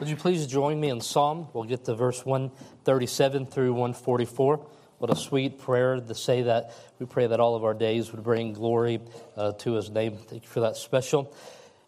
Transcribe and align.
Would 0.00 0.08
you 0.08 0.16
please 0.16 0.48
join 0.48 0.80
me 0.80 0.88
in 0.88 1.00
Psalm? 1.00 1.46
We'll 1.52 1.64
get 1.64 1.84
to 1.84 1.94
verse 1.94 2.26
137 2.26 3.46
through 3.46 3.74
144. 3.74 4.66
What 4.98 5.10
a 5.10 5.14
sweet 5.14 5.60
prayer 5.60 6.00
to 6.00 6.14
say 6.16 6.42
that. 6.42 6.72
We 6.98 7.06
pray 7.06 7.28
that 7.28 7.38
all 7.38 7.54
of 7.54 7.62
our 7.62 7.74
days 7.74 8.10
would 8.10 8.24
bring 8.24 8.54
glory 8.54 9.00
uh, 9.36 9.52
to 9.52 9.74
his 9.74 9.90
name. 9.90 10.16
Thank 10.16 10.42
you 10.42 10.48
for 10.48 10.60
that 10.60 10.76
special. 10.76 11.32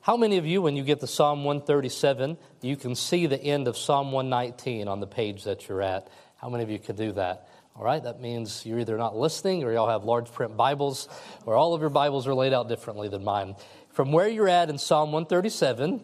How 0.00 0.16
many 0.16 0.36
of 0.36 0.46
you, 0.46 0.62
when 0.62 0.76
you 0.76 0.84
get 0.84 1.00
to 1.00 1.08
Psalm 1.08 1.42
137, 1.42 2.38
you 2.62 2.76
can 2.76 2.94
see 2.94 3.26
the 3.26 3.42
end 3.42 3.66
of 3.66 3.76
Psalm 3.76 4.12
119 4.12 4.86
on 4.86 5.00
the 5.00 5.08
page 5.08 5.42
that 5.42 5.68
you're 5.68 5.82
at? 5.82 6.08
How 6.36 6.48
many 6.48 6.62
of 6.62 6.70
you 6.70 6.78
can 6.78 6.94
do 6.94 7.10
that? 7.12 7.48
All 7.74 7.84
right, 7.84 8.02
that 8.02 8.20
means 8.20 8.64
you're 8.64 8.78
either 8.78 8.96
not 8.96 9.16
listening 9.16 9.64
or 9.64 9.72
y'all 9.72 9.90
have 9.90 10.04
large 10.04 10.32
print 10.32 10.56
Bibles, 10.56 11.08
or 11.44 11.56
all 11.56 11.74
of 11.74 11.82
your 11.82 11.90
Bibles 11.90 12.26
are 12.28 12.34
laid 12.34 12.54
out 12.54 12.68
differently 12.68 13.08
than 13.08 13.24
mine. 13.24 13.56
From 13.96 14.12
where 14.12 14.28
you're 14.28 14.46
at 14.46 14.68
in 14.68 14.76
Psalm 14.76 15.10
137, 15.10 16.02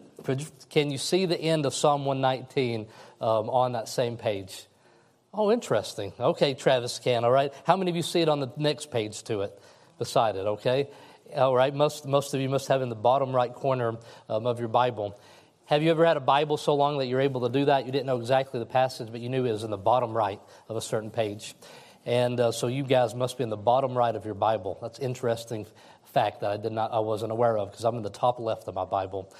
can 0.71 0.89
you 0.89 0.97
see 0.97 1.27
the 1.27 1.39
end 1.39 1.67
of 1.67 1.75
Psalm 1.75 2.05
119 2.05 2.87
um, 3.21 3.51
on 3.51 3.73
that 3.73 3.87
same 3.87 4.17
page? 4.17 4.65
Oh, 5.31 5.51
interesting. 5.51 6.11
Okay, 6.19 6.55
Travis 6.55 6.97
can, 6.97 7.23
all 7.23 7.29
right. 7.29 7.53
How 7.67 7.77
many 7.77 7.91
of 7.91 7.95
you 7.95 8.01
see 8.01 8.21
it 8.21 8.29
on 8.29 8.39
the 8.39 8.51
next 8.57 8.89
page 8.89 9.21
to 9.25 9.41
it, 9.41 9.61
beside 9.99 10.37
it, 10.37 10.47
okay? 10.47 10.89
All 11.35 11.55
right, 11.55 11.71
most, 11.71 12.07
most 12.07 12.33
of 12.33 12.41
you 12.41 12.49
must 12.49 12.67
have 12.69 12.81
in 12.81 12.89
the 12.89 12.95
bottom 12.95 13.31
right 13.31 13.53
corner 13.53 13.99
um, 14.27 14.47
of 14.47 14.57
your 14.57 14.69
Bible. 14.69 15.15
Have 15.65 15.83
you 15.83 15.91
ever 15.91 16.03
had 16.03 16.17
a 16.17 16.19
Bible 16.19 16.57
so 16.57 16.73
long 16.73 16.97
that 16.97 17.05
you're 17.05 17.21
able 17.21 17.41
to 17.41 17.49
do 17.49 17.65
that? 17.65 17.85
You 17.85 17.91
didn't 17.91 18.07
know 18.07 18.17
exactly 18.17 18.59
the 18.59 18.65
passage, 18.65 19.09
but 19.11 19.21
you 19.21 19.29
knew 19.29 19.45
it 19.45 19.51
was 19.51 19.63
in 19.63 19.69
the 19.69 19.77
bottom 19.77 20.17
right 20.17 20.39
of 20.67 20.77
a 20.77 20.81
certain 20.81 21.11
page. 21.11 21.53
And 22.05 22.39
uh, 22.39 22.51
so 22.51 22.67
you 22.67 22.83
guys 22.83 23.15
must 23.15 23.37
be 23.37 23.43
in 23.43 23.49
the 23.49 23.55
bottom 23.55 23.97
right 23.97 24.15
of 24.15 24.25
your 24.25 24.33
Bible. 24.33 24.77
That's 24.81 24.99
interesting 24.99 25.67
fact 26.13 26.41
that 26.41 26.51
I 26.51 26.57
did 26.57 26.71
not, 26.71 26.93
I 26.93 26.99
wasn't 26.99 27.31
aware 27.31 27.57
of 27.57 27.71
because 27.71 27.83
I'm 27.83 27.95
in 27.95 28.03
the 28.03 28.09
top 28.09 28.39
left 28.39 28.67
of 28.67 28.75
my 28.75 28.85
Bible. 28.85 29.33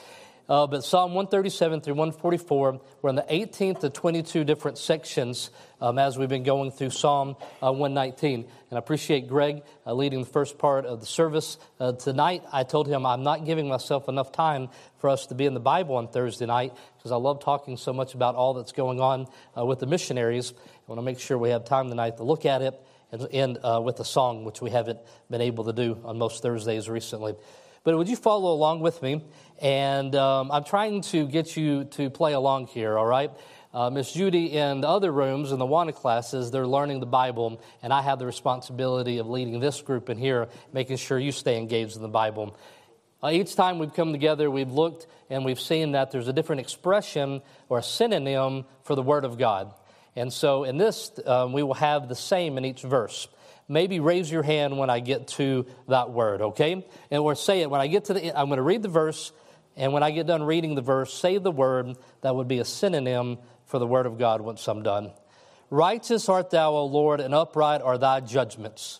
Uh, 0.50 0.68
but 0.68 0.84
Psalm 0.84 1.14
137 1.14 1.80
through 1.80 1.94
144, 1.94 2.82
we're 3.02 3.10
in 3.10 3.16
the 3.16 3.22
18th 3.22 3.80
to 3.80 3.90
22 3.90 4.44
different 4.44 4.78
sections 4.78 5.52
um, 5.80 5.98
as 5.98 6.18
we've 6.18 6.28
been 6.28 6.44
going 6.44 6.70
through 6.70 6.90
Psalm 6.90 7.38
uh, 7.62 7.72
119. 7.72 8.40
And 8.42 8.48
I 8.72 8.78
appreciate 8.78 9.30
Greg 9.30 9.64
uh, 9.86 9.94
leading 9.94 10.20
the 10.20 10.26
first 10.26 10.58
part 10.58 10.86
of 10.86 11.00
the 11.00 11.06
service 11.06 11.58
uh, 11.80 11.94
tonight. 11.94 12.44
I 12.52 12.64
told 12.64 12.90
him 12.90 13.06
I'm 13.06 13.24
not 13.24 13.46
giving 13.46 13.70
myself 13.70 14.10
enough 14.10 14.34
time 14.34 14.68
for 14.98 15.10
us 15.10 15.28
to 15.28 15.36
be 15.36 15.46
in 15.46 15.54
the 15.54 15.62
Bible 15.62 15.96
on 15.96 16.10
Thursday 16.10 16.46
night 16.46 16.74
because 16.98 17.14
I 17.14 17.18
love 17.18 17.42
talking 17.42 17.78
so 17.78 17.94
much 17.94 18.14
about 18.14 18.36
all 18.36 18.54
that's 18.54 18.74
going 18.74 19.00
on 19.00 19.28
uh, 19.58 19.64
with 19.64 19.80
the 19.80 19.88
missionaries. 19.88 20.52
I 20.52 20.92
want 20.92 21.00
to 21.00 21.04
make 21.04 21.20
sure 21.20 21.38
we 21.38 21.52
have 21.52 21.64
time 21.64 21.88
tonight 21.88 22.18
to 22.18 22.24
look 22.24 22.46
at 22.46 22.62
it 22.62 22.78
and 23.14 23.28
end 23.32 23.60
uh, 23.64 23.80
with 23.82 24.00
a 24.00 24.06
song, 24.06 24.44
which 24.44 24.62
we 24.62 24.72
haven't 24.72 25.00
been 25.30 25.42
able 25.42 25.66
to 25.66 25.74
do 25.74 26.00
on 26.04 26.18
most 26.18 26.42
Thursdays 26.42 26.90
recently. 26.90 27.36
But 27.84 27.98
would 27.98 28.10
you 28.10 28.16
follow 28.16 28.54
along 28.54 28.80
with 28.80 29.02
me? 29.02 29.24
And 29.62 30.16
um, 30.16 30.52
I'm 30.52 30.64
trying 30.64 31.02
to 31.04 31.28
get 31.28 31.56
you 31.56 31.84
to 31.86 32.10
play 32.10 32.34
along 32.34 32.68
here, 32.68 32.98
all 32.98 33.06
right? 33.06 33.32
Uh, 33.74 33.90
Miss 33.90 34.12
Judy 34.12 34.58
and 34.58 34.84
the 34.84 34.88
other 34.88 35.12
rooms 35.12 35.52
in 35.52 35.60
the 35.60 35.66
WANA 35.66 35.94
classes, 35.94 36.52
they're 36.52 36.68
learning 36.68 37.00
the 37.00 37.06
Bible, 37.06 37.62
and 37.82 37.92
I 37.92 38.02
have 38.02 38.20
the 38.20 38.26
responsibility 38.26 39.18
of 39.18 39.28
leading 39.28 39.60
this 39.60 39.82
group 39.82 40.10
in 40.10 40.18
here, 40.18 40.48
making 40.72 40.98
sure 40.98 41.18
you 41.18 41.32
stay 41.32 41.58
engaged 41.58 41.96
in 41.96 42.02
the 42.02 42.08
Bible. 42.08 42.56
Uh, 43.22 43.32
each 43.32 43.56
time 43.56 43.80
we've 43.80 43.94
come 43.94 44.12
together, 44.12 44.52
we've 44.52 44.72
looked 44.72 45.08
and 45.30 45.44
we've 45.44 45.60
seen 45.60 45.94
that 45.94 46.12
there's 46.12 46.28
a 46.28 46.34
different 46.34 46.62
expression 46.62 47.42
or 47.70 47.80
a 47.80 47.84
synonym 47.84 48.66
for 48.84 48.96
the 48.96 49.02
Word 49.02 49.26
of 49.26 49.38
God. 49.38 49.74
And 50.16 50.32
so 50.32 50.64
in 50.64 50.78
this, 50.78 51.12
um, 51.26 51.54
we 51.54 51.64
will 51.64 51.74
have 51.74 52.08
the 52.08 52.16
same 52.16 52.58
in 52.58 52.66
each 52.66 52.82
verse. 52.82 53.28
Maybe 53.68 54.00
raise 54.00 54.30
your 54.30 54.44
hand 54.44 54.78
when 54.78 54.90
I 54.90 55.00
get 55.00 55.28
to 55.30 55.66
that 55.88 56.12
word, 56.12 56.42
okay? 56.42 56.86
And 57.10 57.22
or 57.22 57.36
say 57.36 57.62
it 57.62 57.70
when 57.70 57.82
I 57.82 57.88
get 57.88 58.06
to 58.06 58.14
the 58.14 58.38
I'm 58.38 58.48
going 58.48 58.58
to 58.58 58.64
read 58.64 58.84
the 58.84 58.90
verse, 58.90 59.32
and 59.76 59.94
when 59.94 60.04
I 60.04 60.12
get 60.12 60.28
done 60.28 60.44
reading 60.44 60.76
the 60.76 60.82
verse, 60.82 61.14
say 61.14 61.38
the 61.38 61.52
word 61.52 61.96
that 62.22 62.36
would 62.36 62.48
be 62.48 62.60
a 62.60 62.66
synonym 62.66 63.40
for 63.66 63.80
the 63.80 63.88
word 63.88 64.06
of 64.06 64.20
God 64.20 64.42
once 64.42 64.68
I'm 64.68 64.84
done. 64.84 65.12
Righteous 65.70 66.30
art 66.30 66.52
thou, 66.52 66.74
O 66.74 66.86
Lord, 66.86 67.20
and 67.20 67.34
upright 67.34 67.82
are 67.82 67.98
thy 67.98 68.20
judgments. 68.20 69.00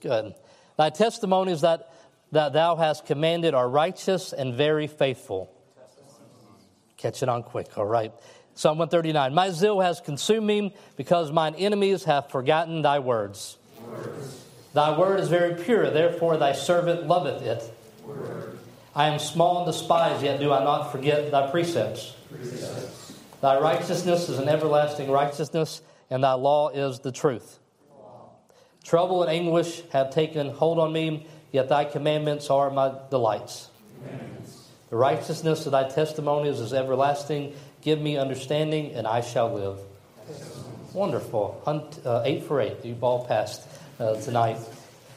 Good. 0.00 0.34
Thy 0.76 0.90
testimonies 0.90 1.60
that, 1.60 1.92
that 2.32 2.52
thou 2.52 2.74
hast 2.74 3.06
commanded 3.06 3.54
are 3.54 3.68
righteous 3.68 4.32
and 4.32 4.54
very 4.54 4.88
faithful. 4.88 5.52
Catch 6.96 7.22
it 7.22 7.28
on 7.28 7.44
quick, 7.44 7.78
all 7.78 7.84
right. 7.84 8.12
Psalm 8.54 8.78
139 8.78 9.34
My 9.34 9.50
zeal 9.50 9.80
has 9.80 10.00
consumed 10.00 10.46
me 10.46 10.74
because 10.96 11.32
mine 11.32 11.54
enemies 11.56 12.04
have 12.04 12.30
forgotten 12.30 12.82
thy 12.82 12.98
words. 12.98 13.56
words. 13.86 14.44
Thy 14.74 14.98
word 14.98 15.20
is 15.20 15.28
very 15.28 15.54
pure, 15.62 15.90
therefore 15.90 16.36
thy 16.36 16.52
servant 16.52 17.06
loveth 17.06 17.42
it. 17.42 17.72
Word. 18.06 18.58
I 18.94 19.08
am 19.08 19.18
small 19.18 19.58
and 19.58 19.66
despised, 19.66 20.22
yet 20.22 20.40
do 20.40 20.52
I 20.52 20.62
not 20.64 20.92
forget 20.92 21.30
thy 21.30 21.50
precepts. 21.50 22.14
precepts. 22.30 23.14
Thy 23.40 23.58
righteousness 23.58 24.28
is 24.28 24.38
an 24.38 24.48
everlasting 24.48 25.10
righteousness, 25.10 25.82
and 26.10 26.22
thy 26.22 26.34
law 26.34 26.68
is 26.68 27.00
the 27.00 27.12
truth. 27.12 27.58
Trouble 28.84 29.22
and 29.22 29.30
anguish 29.30 29.82
have 29.92 30.10
taken 30.10 30.50
hold 30.50 30.78
on 30.78 30.92
me, 30.92 31.26
yet 31.52 31.68
thy 31.68 31.84
commandments 31.84 32.50
are 32.50 32.70
my 32.70 32.92
delights. 33.10 33.68
The 34.90 34.96
righteousness 34.96 35.64
of 35.66 35.72
thy 35.72 35.88
testimonies 35.88 36.60
is 36.60 36.72
everlasting, 36.74 37.54
Give 37.82 38.00
me 38.00 38.16
understanding, 38.16 38.92
and 38.94 39.08
I 39.08 39.22
shall 39.22 39.52
live. 39.52 39.78
Wonderful. 40.94 41.60
Uh, 41.66 42.22
eight 42.24 42.44
for 42.44 42.60
eight. 42.60 42.76
You've 42.84 43.02
all 43.02 43.26
passed 43.26 43.66
uh, 43.98 44.14
tonight. 44.20 44.58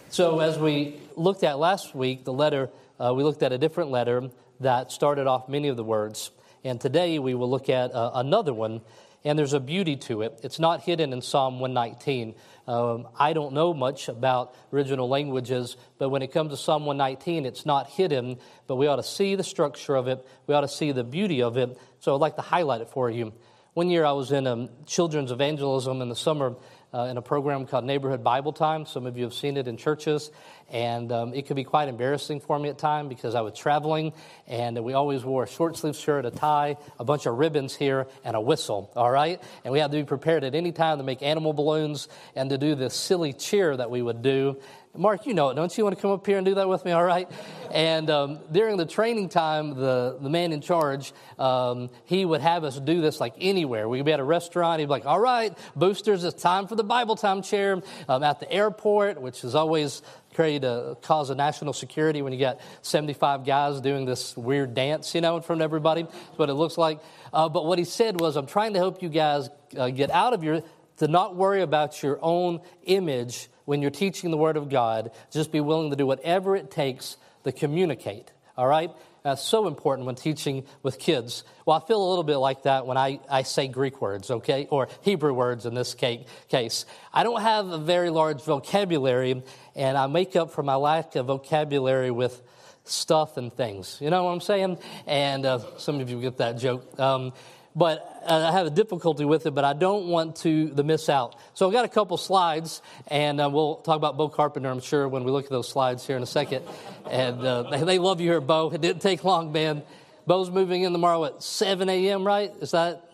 So, 0.09 0.39
as 0.39 0.57
we 0.57 0.99
looked 1.15 1.43
at 1.43 1.59
last 1.59 1.93
week, 1.93 2.23
the 2.23 2.33
letter, 2.33 2.71
uh, 2.99 3.13
we 3.15 3.23
looked 3.23 3.43
at 3.43 3.51
a 3.51 3.59
different 3.59 3.91
letter 3.91 4.31
that 4.61 4.91
started 4.91 5.27
off 5.27 5.47
many 5.47 5.67
of 5.67 5.77
the 5.77 5.83
words. 5.83 6.31
And 6.63 6.81
today 6.81 7.19
we 7.19 7.35
will 7.35 7.49
look 7.49 7.69
at 7.69 7.93
uh, 7.93 8.11
another 8.15 8.51
one, 8.53 8.81
and 9.25 9.37
there's 9.37 9.53
a 9.53 9.59
beauty 9.59 9.97
to 9.97 10.21
it. 10.21 10.39
It's 10.43 10.59
not 10.59 10.81
hidden 10.81 11.11
in 11.11 11.21
Psalm 11.21 11.59
119. 11.59 12.35
Um, 12.67 13.07
I 13.19 13.33
don't 13.33 13.53
know 13.53 13.73
much 13.73 14.07
about 14.07 14.55
original 14.71 15.09
languages, 15.09 15.75
but 15.97 16.09
when 16.09 16.21
it 16.21 16.31
comes 16.31 16.51
to 16.51 16.57
Psalm 16.57 16.85
119, 16.85 17.45
it's 17.45 17.65
not 17.65 17.89
hidden, 17.89 18.37
but 18.67 18.77
we 18.77 18.87
ought 18.87 18.95
to 18.95 19.03
see 19.03 19.35
the 19.35 19.43
structure 19.43 19.95
of 19.95 20.07
it. 20.07 20.25
We 20.47 20.55
ought 20.55 20.61
to 20.61 20.67
see 20.67 20.91
the 20.91 21.03
beauty 21.03 21.41
of 21.41 21.57
it 21.57 21.77
so 22.05 22.13
I'd 22.13 22.21
like 22.21 22.35
to 22.35 22.43
highlight 22.43 22.81
it 22.81 22.89
for 22.91 23.09
you. 23.09 23.33
One 23.73 23.89
year 23.89 24.05
I 24.05 24.11
was 24.11 24.31
in 24.31 24.45
um, 24.45 24.69
children's 24.85 25.31
evangelism 25.31 26.03
in 26.03 26.07
the 26.07 26.15
summer 26.15 26.55
uh, 26.93 27.07
in 27.09 27.17
a 27.17 27.21
program 27.21 27.65
called 27.65 27.85
Neighborhood 27.85 28.23
Bible 28.23 28.53
Time. 28.53 28.85
Some 28.85 29.05
of 29.05 29.17
you 29.17 29.23
have 29.23 29.33
seen 29.33 29.57
it 29.57 29.67
in 29.67 29.77
churches, 29.77 30.31
and 30.69 31.11
um, 31.11 31.33
it 31.33 31.47
could 31.47 31.55
be 31.55 31.63
quite 31.63 31.87
embarrassing 31.87 32.39
for 32.39 32.57
me 32.57 32.69
at 32.69 32.77
times 32.77 33.09
because 33.09 33.35
I 33.35 33.41
was 33.41 33.53
traveling, 33.57 34.13
and 34.47 34.83
we 34.83 34.93
always 34.93 35.23
wore 35.23 35.43
a 35.43 35.47
short 35.47 35.77
sleeve 35.77 35.95
shirt, 35.95 36.25
a 36.25 36.31
tie, 36.31 36.77
a 36.99 37.03
bunch 37.03 37.25
of 37.25 37.37
ribbons 37.37 37.75
here, 37.75 38.07
and 38.23 38.35
a 38.35 38.41
whistle. 38.41 38.91
All 38.95 39.11
right, 39.11 39.41
and 39.63 39.71
we 39.71 39.79
had 39.79 39.91
to 39.91 39.97
be 39.97 40.03
prepared 40.03 40.43
at 40.43 40.55
any 40.55 40.71
time 40.71 40.97
to 40.97 41.03
make 41.03 41.21
animal 41.21 41.53
balloons 41.53 42.07
and 42.35 42.49
to 42.49 42.57
do 42.57 42.75
this 42.75 42.93
silly 42.93 43.33
cheer 43.33 43.75
that 43.75 43.91
we 43.91 44.01
would 44.01 44.21
do. 44.21 44.57
Mark, 44.97 45.25
you 45.25 45.33
know 45.33 45.49
it, 45.49 45.55
don't 45.55 45.75
you? 45.77 45.83
Want 45.83 45.95
to 45.95 46.01
come 46.01 46.11
up 46.11 46.25
here 46.25 46.37
and 46.37 46.45
do 46.45 46.55
that 46.55 46.69
with 46.69 46.85
me, 46.85 46.91
all 46.91 47.03
right? 47.03 47.29
And 47.71 48.09
um, 48.09 48.39
during 48.51 48.77
the 48.77 48.85
training 48.85 49.29
time, 49.29 49.75
the, 49.75 50.17
the 50.21 50.29
man 50.29 50.51
in 50.51 50.61
charge, 50.61 51.13
um, 51.37 51.89
he 52.05 52.23
would 52.23 52.41
have 52.41 52.63
us 52.63 52.79
do 52.79 53.01
this 53.01 53.19
like 53.19 53.33
anywhere. 53.39 53.89
We'd 53.89 54.05
be 54.05 54.13
at 54.13 54.19
a 54.19 54.23
restaurant, 54.23 54.79
he'd 54.79 54.85
be 54.85 54.89
like, 54.89 55.05
all 55.05 55.19
right, 55.19 55.57
boosters, 55.75 56.23
it's 56.23 56.41
time 56.41 56.67
for 56.67 56.75
the 56.75 56.83
Bible 56.83 57.15
time 57.15 57.41
chair. 57.41 57.81
Um, 58.07 58.23
at 58.23 58.39
the 58.39 58.51
airport, 58.51 59.21
which 59.21 59.43
is 59.43 59.55
always 59.55 60.01
create 60.35 60.63
a 60.63 60.97
cause 61.01 61.29
of 61.29 61.37
national 61.37 61.73
security 61.73 62.21
when 62.21 62.33
you 62.33 62.39
got 62.39 62.59
75 62.81 63.45
guys 63.45 63.79
doing 63.81 64.05
this 64.05 64.35
weird 64.35 64.73
dance, 64.73 65.15
you 65.15 65.21
know, 65.21 65.37
in 65.37 65.43
front 65.43 65.61
of 65.61 65.63
everybody. 65.63 66.03
That's 66.03 66.37
what 66.37 66.49
it 66.49 66.53
looks 66.53 66.77
like. 66.77 66.99
Uh, 67.33 67.49
but 67.49 67.65
what 67.65 67.79
he 67.79 67.85
said 67.85 68.19
was, 68.19 68.35
I'm 68.35 68.45
trying 68.45 68.73
to 68.73 68.79
help 68.79 69.01
you 69.01 69.09
guys 69.09 69.49
uh, 69.77 69.89
get 69.89 70.11
out 70.11 70.33
of 70.33 70.43
your, 70.43 70.61
to 70.97 71.07
not 71.07 71.35
worry 71.35 71.61
about 71.61 72.01
your 72.01 72.19
own 72.21 72.61
image 72.83 73.49
when 73.65 73.81
you're 73.81 73.91
teaching 73.91 74.31
the 74.31 74.37
Word 74.37 74.57
of 74.57 74.69
God, 74.69 75.11
just 75.31 75.51
be 75.51 75.59
willing 75.59 75.89
to 75.89 75.95
do 75.95 76.05
whatever 76.05 76.55
it 76.55 76.71
takes 76.71 77.17
to 77.43 77.51
communicate. 77.51 78.31
All 78.57 78.67
right? 78.67 78.91
That's 79.23 79.41
so 79.41 79.65
important 79.67 80.05
when 80.05 80.13
teaching 80.13 80.65
with 80.83 80.99
kids. 80.99 81.43
Well, 81.65 81.75
I 81.75 81.87
feel 81.87 81.99
a 81.99 82.07
little 82.07 82.23
bit 82.23 82.37
like 82.37 82.63
that 82.63 82.85
when 82.85 82.95
I, 82.95 83.19
I 83.27 83.41
say 83.41 83.67
Greek 83.67 83.99
words, 83.99 84.29
okay? 84.29 84.67
Or 84.69 84.87
Hebrew 85.01 85.33
words 85.33 85.65
in 85.65 85.73
this 85.73 85.95
case. 85.95 86.85
I 87.11 87.23
don't 87.23 87.41
have 87.41 87.69
a 87.69 87.79
very 87.79 88.11
large 88.11 88.43
vocabulary, 88.43 89.41
and 89.75 89.97
I 89.97 90.05
make 90.05 90.35
up 90.35 90.51
for 90.51 90.61
my 90.61 90.75
lack 90.75 91.15
of 91.15 91.25
vocabulary 91.25 92.11
with 92.11 92.39
stuff 92.83 93.37
and 93.37 93.51
things. 93.51 93.97
You 93.99 94.11
know 94.11 94.25
what 94.25 94.29
I'm 94.29 94.41
saying? 94.41 94.77
And 95.07 95.43
uh, 95.43 95.59
some 95.77 95.99
of 95.99 96.09
you 96.09 96.21
get 96.21 96.37
that 96.37 96.59
joke. 96.59 96.99
Um, 96.99 97.33
but 97.75 98.23
uh, 98.25 98.49
I 98.49 98.51
have 98.53 98.67
a 98.67 98.69
difficulty 98.69 99.25
with 99.25 99.45
it, 99.45 99.51
but 99.51 99.65
I 99.65 99.73
don't 99.73 100.07
want 100.07 100.37
to 100.37 100.69
the 100.69 100.83
miss 100.83 101.09
out. 101.09 101.35
So 101.53 101.67
I've 101.67 101.73
got 101.73 101.85
a 101.85 101.89
couple 101.89 102.17
slides, 102.17 102.81
and 103.07 103.41
uh, 103.41 103.49
we'll 103.51 103.75
talk 103.77 103.97
about 103.97 104.17
Bo 104.17 104.29
Carpenter, 104.29 104.69
I'm 104.69 104.79
sure, 104.79 105.07
when 105.07 105.23
we 105.25 105.31
look 105.31 105.45
at 105.45 105.51
those 105.51 105.67
slides 105.67 106.07
here 106.07 106.15
in 106.15 106.23
a 106.23 106.27
second. 106.27 106.63
And 107.09 107.41
uh, 107.41 107.63
they, 107.69 107.83
they, 107.83 107.99
love 107.99 108.21
you 108.21 108.29
here, 108.29 108.41
Bo. 108.41 108.71
It 108.71 108.81
didn't 108.81 109.01
take 109.01 109.23
long, 109.23 109.51
man. 109.51 109.83
Bo's 110.25 110.49
moving 110.49 110.83
in 110.83 110.91
tomorrow 110.91 111.25
at 111.25 111.43
7 111.43 111.87
a.m., 111.89 112.25
right? 112.25 112.51
Is 112.61 112.71
that 112.71 113.09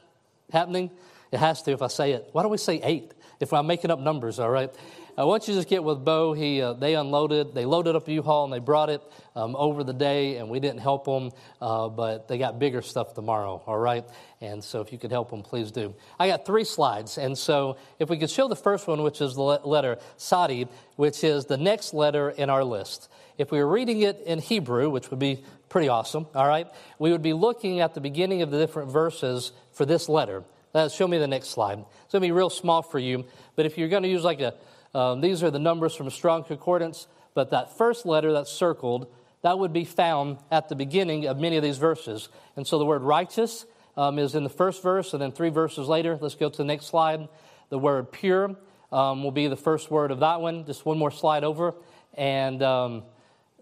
happening? 0.51 0.91
It 1.31 1.39
has 1.39 1.61
to 1.63 1.71
if 1.71 1.81
I 1.81 1.87
say 1.87 2.11
it. 2.11 2.29
Why 2.31 2.43
don't 2.43 2.51
we 2.51 2.57
say 2.57 2.79
8 2.81 3.13
if 3.39 3.53
I'm 3.53 3.67
making 3.67 3.89
up 3.89 3.99
numbers, 3.99 4.39
all 4.39 4.49
right? 4.49 4.73
Uh, 5.19 5.27
once 5.27 5.47
you 5.47 5.53
just 5.53 5.67
get 5.67 5.83
with 5.83 6.05
Bo, 6.05 6.33
he 6.33 6.61
uh, 6.61 6.73
they 6.73 6.95
unloaded, 6.95 7.53
they 7.53 7.65
loaded 7.65 7.95
up 7.95 8.07
U-Haul 8.07 8.45
and 8.45 8.53
they 8.53 8.59
brought 8.59 8.89
it 8.89 9.01
um, 9.35 9.55
over 9.57 9.83
the 9.83 9.93
day, 9.93 10.37
and 10.37 10.49
we 10.49 10.59
didn't 10.59 10.79
help 10.79 11.05
them, 11.05 11.31
uh, 11.61 11.89
but 11.89 12.27
they 12.27 12.37
got 12.37 12.59
bigger 12.59 12.81
stuff 12.81 13.13
tomorrow. 13.13 13.61
All 13.65 13.77
right, 13.77 14.05
and 14.39 14.63
so 14.63 14.79
if 14.81 14.91
you 14.91 14.97
could 14.97 15.11
help 15.11 15.29
them, 15.29 15.43
please 15.43 15.71
do. 15.71 15.93
I 16.17 16.27
got 16.27 16.45
three 16.45 16.63
slides, 16.63 17.17
and 17.17 17.37
so 17.37 17.77
if 17.99 18.09
we 18.09 18.17
could 18.17 18.29
show 18.29 18.47
the 18.47 18.55
first 18.55 18.87
one, 18.87 19.03
which 19.03 19.19
is 19.21 19.35
the 19.35 19.41
letter 19.41 19.97
Sadi, 20.17 20.67
which 20.95 21.23
is 21.23 21.45
the 21.45 21.57
next 21.57 21.93
letter 21.93 22.29
in 22.29 22.49
our 22.49 22.63
list. 22.63 23.09
If 23.37 23.51
we 23.51 23.59
were 23.59 23.69
reading 23.69 24.01
it 24.01 24.21
in 24.25 24.39
Hebrew, 24.39 24.89
which 24.89 25.09
would 25.09 25.19
be 25.19 25.43
pretty 25.67 25.89
awesome, 25.89 26.27
all 26.33 26.47
right, 26.47 26.67
we 26.99 27.11
would 27.11 27.21
be 27.21 27.33
looking 27.33 27.79
at 27.79 27.93
the 27.93 28.01
beginning 28.01 28.43
of 28.43 28.51
the 28.51 28.59
different 28.59 28.91
verses 28.91 29.51
for 29.73 29.85
this 29.85 30.07
letter. 30.07 30.43
Uh, 30.73 30.87
show 30.87 31.05
me 31.05 31.17
the 31.17 31.27
next 31.27 31.49
slide. 31.49 31.79
It's 31.79 32.13
going 32.13 32.21
to 32.21 32.27
be 32.27 32.31
real 32.31 32.49
small 32.49 32.81
for 32.81 32.99
you, 32.99 33.25
but 33.57 33.65
if 33.65 33.77
you're 33.77 33.89
going 33.89 34.03
to 34.03 34.09
use 34.09 34.23
like 34.23 34.39
a, 34.39 34.53
um, 34.93 35.21
these 35.21 35.43
are 35.43 35.51
the 35.51 35.59
numbers 35.59 35.95
from 35.95 36.09
Strong 36.09 36.45
Concordance, 36.45 37.07
but 37.33 37.51
that 37.51 37.77
first 37.77 38.05
letter 38.05 38.33
that's 38.33 38.51
circled, 38.51 39.07
that 39.41 39.57
would 39.57 39.73
be 39.73 39.85
found 39.85 40.37
at 40.51 40.69
the 40.69 40.75
beginning 40.75 41.25
of 41.25 41.37
many 41.37 41.57
of 41.57 41.63
these 41.63 41.77
verses. 41.77 42.29
And 42.55 42.67
so 42.67 42.77
the 42.77 42.85
word 42.85 43.01
righteous 43.01 43.65
um, 43.97 44.19
is 44.19 44.35
in 44.35 44.43
the 44.43 44.49
first 44.49 44.83
verse, 44.83 45.13
and 45.13 45.21
then 45.21 45.31
three 45.31 45.49
verses 45.49 45.87
later, 45.87 46.17
let's 46.21 46.35
go 46.35 46.49
to 46.49 46.57
the 46.57 46.65
next 46.65 46.87
slide. 46.87 47.27
The 47.69 47.79
word 47.79 48.11
pure 48.11 48.55
um, 48.91 49.23
will 49.23 49.31
be 49.31 49.47
the 49.47 49.55
first 49.55 49.89
word 49.89 50.11
of 50.11 50.19
that 50.19 50.41
one. 50.41 50.65
Just 50.65 50.85
one 50.85 50.97
more 50.97 51.11
slide 51.11 51.43
over. 51.43 51.73
And 52.13 52.61
um, 52.61 53.03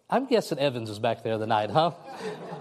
I'm 0.10 0.26
guessing 0.26 0.58
Evans 0.58 0.90
is 0.90 0.98
back 0.98 1.24
there 1.24 1.38
tonight, 1.38 1.70
huh? 1.70 1.92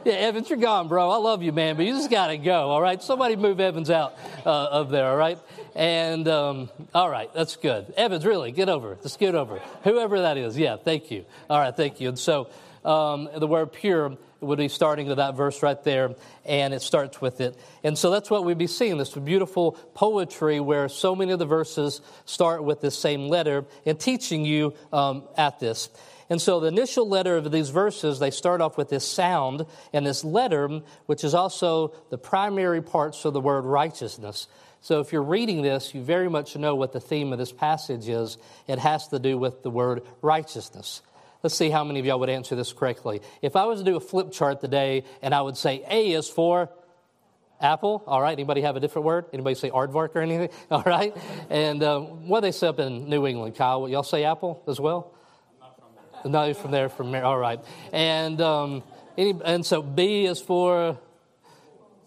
Yeah, 0.05 0.15
Evans, 0.15 0.49
you're 0.49 0.59
gone, 0.59 0.87
bro. 0.89 1.11
I 1.11 1.17
love 1.17 1.43
you, 1.43 1.53
man, 1.53 1.77
but 1.77 1.85
you 1.85 1.93
just 1.93 2.09
got 2.09 2.29
to 2.29 2.39
go, 2.39 2.71
all 2.71 2.81
right? 2.81 3.03
Somebody 3.03 3.35
move 3.35 3.59
Evans 3.59 3.91
out 3.91 4.17
uh, 4.47 4.69
of 4.71 4.91
there, 4.91 5.07
all 5.09 5.17
right? 5.17 5.39
And, 5.79 6.27
um, 6.27 6.71
all 6.93 7.09
right, 7.09 7.33
that's 7.33 7.55
good. 7.55 7.95
Evans, 7.97 8.27
really, 8.27 8.51
get 8.51 8.69
over. 8.69 8.99
Just 9.01 9.21
get 9.21 9.37
over. 9.37 9.61
Whoever 9.85 10.23
that 10.23 10.37
is, 10.37 10.59
yeah, 10.59 10.77
thank 10.77 11.13
you. 11.13 11.25
All 11.49 11.61
right, 11.61 11.75
thank 11.75 12.01
you. 12.01 12.09
And 12.09 12.19
so 12.19 12.51
um, 12.85 13.29
the 13.37 13.47
word 13.47 13.73
pure 13.73 14.17
would 14.41 14.59
be 14.59 14.67
starting 14.67 15.07
with 15.07 15.19
that 15.19 15.37
verse 15.37 15.63
right 15.63 15.81
there, 15.85 16.17
and 16.45 16.75
it 16.75 16.83
starts 16.83 17.21
with 17.21 17.41
it. 17.41 17.57
And 17.85 17.97
so 17.97 18.11
that's 18.11 18.29
what 18.29 18.45
we'd 18.45 18.59
be 18.59 18.67
seeing 18.67 18.99
this 18.99 19.15
beautiful 19.15 19.73
poetry 19.95 20.59
where 20.59 20.89
so 20.89 21.15
many 21.15 21.31
of 21.31 21.39
the 21.39 21.47
verses 21.47 22.01
start 22.25 22.65
with 22.65 22.81
this 22.81 22.99
same 22.99 23.29
letter 23.29 23.65
and 23.87 24.01
teaching 24.01 24.45
you 24.45 24.75
um, 24.93 25.29
at 25.37 25.61
this. 25.61 25.91
And 26.29 26.43
so 26.43 26.59
the 26.59 26.67
initial 26.67 27.09
letter 27.09 27.37
of 27.37 27.53
these 27.53 27.71
verses, 27.71 28.19
they 28.19 28.33
start 28.33 28.61
off 28.61 28.77
with 28.77 28.89
this 28.89 29.07
sound, 29.07 29.65
and 29.93 30.05
this 30.05 30.25
letter, 30.25 30.81
which 31.07 31.23
is 31.23 31.35
also 31.35 31.95
the 32.11 32.19
primary 32.19 32.83
parts 32.83 33.25
of 33.25 33.33
the 33.33 33.41
word 33.41 33.65
righteousness. 33.65 34.49
So 34.81 35.01
if 35.01 35.13
you're 35.13 35.23
reading 35.23 35.63
this, 35.63 35.95
you 35.95 36.03
very 36.03 36.31
much 36.31 36.57
know 36.57 36.75
what 36.75 36.93
the 36.93 37.01
theme 37.01 37.33
of 37.33 37.39
this 37.39 37.53
passage 37.53 38.09
is. 38.09 38.39
It 38.67 38.79
has 38.79 39.09
to 39.09 39.19
do 39.19 39.37
with 39.37 39.63
the 39.63 39.71
word 39.71 40.03
righteousness. 40.23 41.03
Let's 41.43 41.57
see 41.57 41.71
how 41.71 41.85
many 41.85 42.01
of 42.01 42.07
y'all 42.07 42.19
would 42.21 42.31
answer 42.31 42.57
this 42.57 42.73
correctly. 42.73 43.21
If 43.43 43.55
I 43.55 43.67
was 43.67 43.81
to 43.81 43.85
do 43.85 43.97
a 43.97 44.01
flip 44.01 44.33
chart 44.33 44.61
today 44.61 45.05
and 45.23 45.35
I 45.35 45.41
would 45.41 45.57
say 45.57 45.85
A 45.89 46.13
is 46.13 46.29
for 46.29 46.71
Apple, 47.61 48.05
all 48.07 48.23
right. 48.23 48.33
Anybody 48.33 48.63
have 48.63 48.77
a 48.77 48.81
different 48.81 49.05
word? 49.05 49.27
Anybody 49.33 49.57
say 49.57 49.71
aardvark 49.71 50.15
or 50.15 50.21
anything? 50.21 50.51
All 50.71 50.83
right. 50.83 51.17
And 51.51 51.83
um, 51.83 52.29
what 52.29 52.41
they 52.41 52.53
say 52.53 52.69
up 52.69 52.79
in 52.79 53.09
New 53.09 53.27
England, 53.27 53.57
Kyle? 53.57 53.89
Y'all 53.89 54.05
say 54.05 54.23
Apple 54.23 54.63
as 54.69 54.79
well? 54.79 55.13
No, 56.25 56.55
from 56.55 56.71
there, 56.71 56.89
from 56.89 57.11
there. 57.11 57.25
All 57.25 57.39
right. 57.39 57.61
And, 57.93 58.41
um, 58.41 58.85
any, 59.17 59.35
and 59.45 59.67
so 59.67 59.83
B 59.83 60.27
is 60.27 60.41
for 60.41 60.99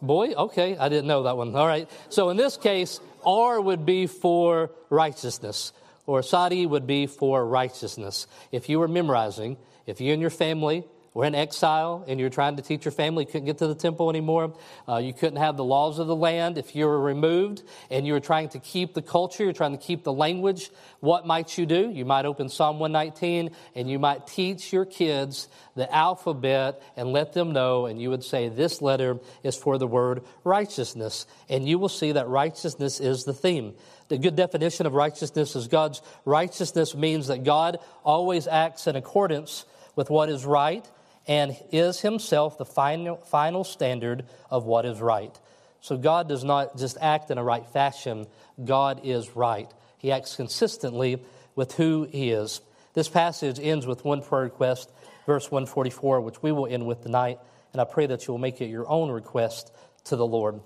boy? 0.01 0.33
Okay, 0.33 0.77
I 0.77 0.89
didn't 0.89 1.07
know 1.07 1.24
that 1.24 1.38
one. 1.38 1.56
All 1.56 1.68
right. 1.68 1.89
So 2.09 2.30
in 2.30 2.38
this 2.38 2.57
case, 2.57 3.00
R 3.25 3.62
would 3.62 3.86
be 3.86 4.07
for 4.07 4.71
righteousness, 4.89 5.74
or 6.06 6.24
Sadi 6.24 6.65
would 6.65 6.88
be 6.88 7.07
for 7.07 7.45
righteousness. 7.45 8.27
If 8.51 8.69
you 8.69 8.80
were 8.80 8.88
memorizing, 8.88 9.57
if 9.86 10.01
you 10.01 10.13
and 10.13 10.21
your 10.21 10.31
family 10.31 10.83
were 11.13 11.25
in 11.25 11.35
exile 11.35 12.05
and 12.07 12.19
you're 12.19 12.29
trying 12.29 12.55
to 12.55 12.61
teach 12.61 12.85
your 12.85 12.93
family, 12.93 13.25
you 13.25 13.27
couldn't 13.27 13.45
get 13.45 13.57
to 13.57 13.67
the 13.67 13.75
temple 13.75 14.09
anymore. 14.09 14.55
Uh, 14.87 14.97
you 14.97 15.13
couldn't 15.13 15.39
have 15.39 15.57
the 15.57 15.63
laws 15.63 15.99
of 15.99 16.07
the 16.07 16.15
land. 16.15 16.57
If 16.57 16.73
you 16.73 16.85
were 16.85 16.99
removed 16.99 17.63
and 17.89 18.07
you 18.07 18.13
were 18.13 18.21
trying 18.21 18.47
to 18.49 18.59
keep 18.59 18.93
the 18.93 19.01
culture, 19.01 19.43
you're 19.43 19.51
trying 19.51 19.77
to 19.77 19.83
keep 19.83 20.03
the 20.05 20.13
language, 20.13 20.71
what 21.01 21.27
might 21.27 21.57
you 21.57 21.65
do? 21.65 21.89
You 21.89 22.05
might 22.05 22.25
open 22.25 22.47
Psalm 22.47 22.79
119 22.79 23.51
and 23.75 23.89
you 23.89 23.99
might 23.99 24.25
teach 24.25 24.71
your 24.71 24.85
kids 24.85 25.49
the 25.75 25.93
alphabet 25.93 26.81
and 26.95 27.11
let 27.11 27.33
them 27.33 27.51
know. 27.51 27.87
And 27.87 28.01
you 28.01 28.09
would 28.09 28.23
say, 28.23 28.47
This 28.47 28.81
letter 28.81 29.19
is 29.43 29.57
for 29.57 29.77
the 29.77 29.87
word 29.87 30.23
righteousness. 30.45 31.25
And 31.49 31.67
you 31.67 31.77
will 31.77 31.89
see 31.89 32.13
that 32.13 32.29
righteousness 32.29 33.01
is 33.01 33.25
the 33.25 33.33
theme. 33.33 33.73
The 34.07 34.17
good 34.17 34.37
definition 34.37 34.85
of 34.85 34.93
righteousness 34.93 35.57
is 35.57 35.67
God's 35.67 36.01
righteousness 36.23 36.95
means 36.95 37.27
that 37.27 37.43
God 37.43 37.79
always 38.03 38.47
acts 38.47 38.87
in 38.87 38.95
accordance 38.95 39.65
with 39.95 40.09
what 40.09 40.29
is 40.29 40.45
right 40.45 40.89
and 41.27 41.56
is 41.71 42.01
himself 42.01 42.57
the 42.57 42.65
final, 42.65 43.18
final 43.18 43.63
standard 43.63 44.25
of 44.50 44.65
what 44.65 44.85
is 44.85 45.00
right. 45.00 45.38
So 45.81 45.97
God 45.97 46.27
does 46.27 46.44
not 46.44 46.77
just 46.77 46.97
act 47.01 47.31
in 47.31 47.38
a 47.38 47.44
right 47.44 47.65
fashion, 47.68 48.27
God 48.63 49.01
is 49.03 49.35
right. 49.35 49.69
He 49.97 50.12
acts 50.12 50.35
consistently 50.35 51.23
with 51.56 51.73
who 51.73 52.07
he 52.12 52.31
is. 52.31 52.62
This 52.94 53.07
passage 53.07 53.59
ends 53.59 53.85
with 53.88 54.03
one 54.03 54.21
prayer 54.21 54.44
request, 54.44 54.91
verse 55.25 55.50
144, 55.50 56.21
which 56.21 56.41
we 56.41 56.51
will 56.51 56.68
end 56.68 56.85
with 56.85 57.01
tonight, 57.01 57.39
and 57.71 57.81
I 57.81 57.85
pray 57.85 58.07
that 58.07 58.27
you 58.27 58.33
will 58.33 58.39
make 58.39 58.62
it 58.62 58.65
your 58.65 58.88
own 58.89 59.09
request 59.09 59.71
to 60.06 60.15
the 60.15 60.25
Lord. 60.25 60.59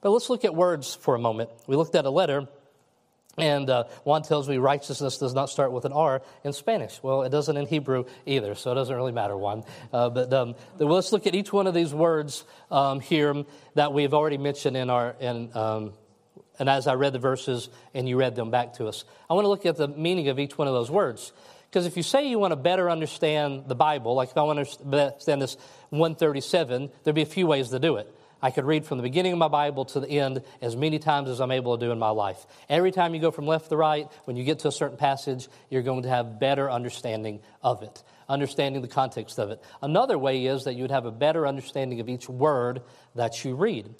But 0.00 0.10
let's 0.10 0.30
look 0.30 0.44
at 0.44 0.54
words 0.54 0.94
for 0.94 1.14
a 1.14 1.18
moment. 1.18 1.50
We 1.66 1.76
looked 1.76 1.94
at 1.94 2.04
a 2.04 2.10
letter 2.10 2.48
and 3.38 3.68
uh, 3.68 3.84
Juan 4.04 4.22
tells 4.22 4.48
me 4.48 4.58
righteousness 4.58 5.18
does 5.18 5.34
not 5.34 5.50
start 5.50 5.72
with 5.72 5.84
an 5.84 5.92
R 5.92 6.22
in 6.44 6.52
Spanish. 6.52 7.02
Well, 7.02 7.22
it 7.22 7.30
doesn't 7.30 7.56
in 7.56 7.66
Hebrew 7.66 8.04
either, 8.24 8.54
so 8.54 8.72
it 8.72 8.74
doesn't 8.76 8.94
really 8.94 9.12
matter, 9.12 9.36
Juan. 9.36 9.64
Uh, 9.92 10.08
but 10.10 10.32
um, 10.32 10.54
let's 10.78 11.12
look 11.12 11.26
at 11.26 11.34
each 11.34 11.52
one 11.52 11.66
of 11.66 11.74
these 11.74 11.92
words 11.92 12.44
um, 12.70 13.00
here 13.00 13.44
that 13.74 13.92
we've 13.92 14.14
already 14.14 14.38
mentioned 14.38 14.76
in 14.76 14.88
our, 14.88 15.16
in, 15.20 15.54
um, 15.54 15.92
and 16.58 16.68
as 16.68 16.86
I 16.86 16.94
read 16.94 17.12
the 17.12 17.18
verses 17.18 17.68
and 17.92 18.08
you 18.08 18.16
read 18.16 18.36
them 18.36 18.50
back 18.50 18.74
to 18.74 18.86
us. 18.86 19.04
I 19.28 19.34
want 19.34 19.44
to 19.44 19.48
look 19.48 19.66
at 19.66 19.76
the 19.76 19.88
meaning 19.88 20.28
of 20.28 20.38
each 20.38 20.56
one 20.56 20.68
of 20.68 20.74
those 20.74 20.90
words. 20.90 21.32
Because 21.68 21.84
if 21.84 21.96
you 21.96 22.02
say 22.02 22.28
you 22.28 22.38
want 22.38 22.52
to 22.52 22.56
better 22.56 22.88
understand 22.88 23.64
the 23.66 23.74
Bible, 23.74 24.14
like 24.14 24.30
if 24.30 24.38
I 24.38 24.42
want 24.44 24.66
to 24.66 24.84
understand 24.84 25.42
this 25.42 25.56
137, 25.90 26.90
there'd 27.04 27.14
be 27.14 27.22
a 27.22 27.26
few 27.26 27.46
ways 27.46 27.68
to 27.68 27.78
do 27.78 27.96
it. 27.96 28.15
I 28.42 28.50
could 28.50 28.64
read 28.64 28.84
from 28.84 28.98
the 28.98 29.02
beginning 29.02 29.32
of 29.32 29.38
my 29.38 29.48
Bible 29.48 29.86
to 29.86 30.00
the 30.00 30.08
end 30.08 30.42
as 30.60 30.76
many 30.76 30.98
times 30.98 31.30
as 31.30 31.40
I'm 31.40 31.50
able 31.50 31.76
to 31.76 31.86
do 31.86 31.90
in 31.90 31.98
my 31.98 32.10
life. 32.10 32.46
Every 32.68 32.92
time 32.92 33.14
you 33.14 33.20
go 33.20 33.30
from 33.30 33.46
left 33.46 33.70
to 33.70 33.76
right, 33.76 34.06
when 34.24 34.36
you 34.36 34.44
get 34.44 34.60
to 34.60 34.68
a 34.68 34.72
certain 34.72 34.98
passage, 34.98 35.48
you're 35.70 35.82
going 35.82 36.02
to 36.02 36.08
have 36.08 36.38
better 36.38 36.70
understanding 36.70 37.40
of 37.62 37.82
it, 37.82 38.02
understanding 38.28 38.82
the 38.82 38.88
context 38.88 39.38
of 39.38 39.50
it. 39.50 39.62
Another 39.80 40.18
way 40.18 40.44
is 40.44 40.64
that 40.64 40.74
you 40.74 40.82
would 40.82 40.90
have 40.90 41.06
a 41.06 41.10
better 41.10 41.46
understanding 41.46 42.00
of 42.00 42.08
each 42.08 42.28
word 42.28 42.82
that 43.14 43.44
you 43.44 43.54
read. 43.54 43.94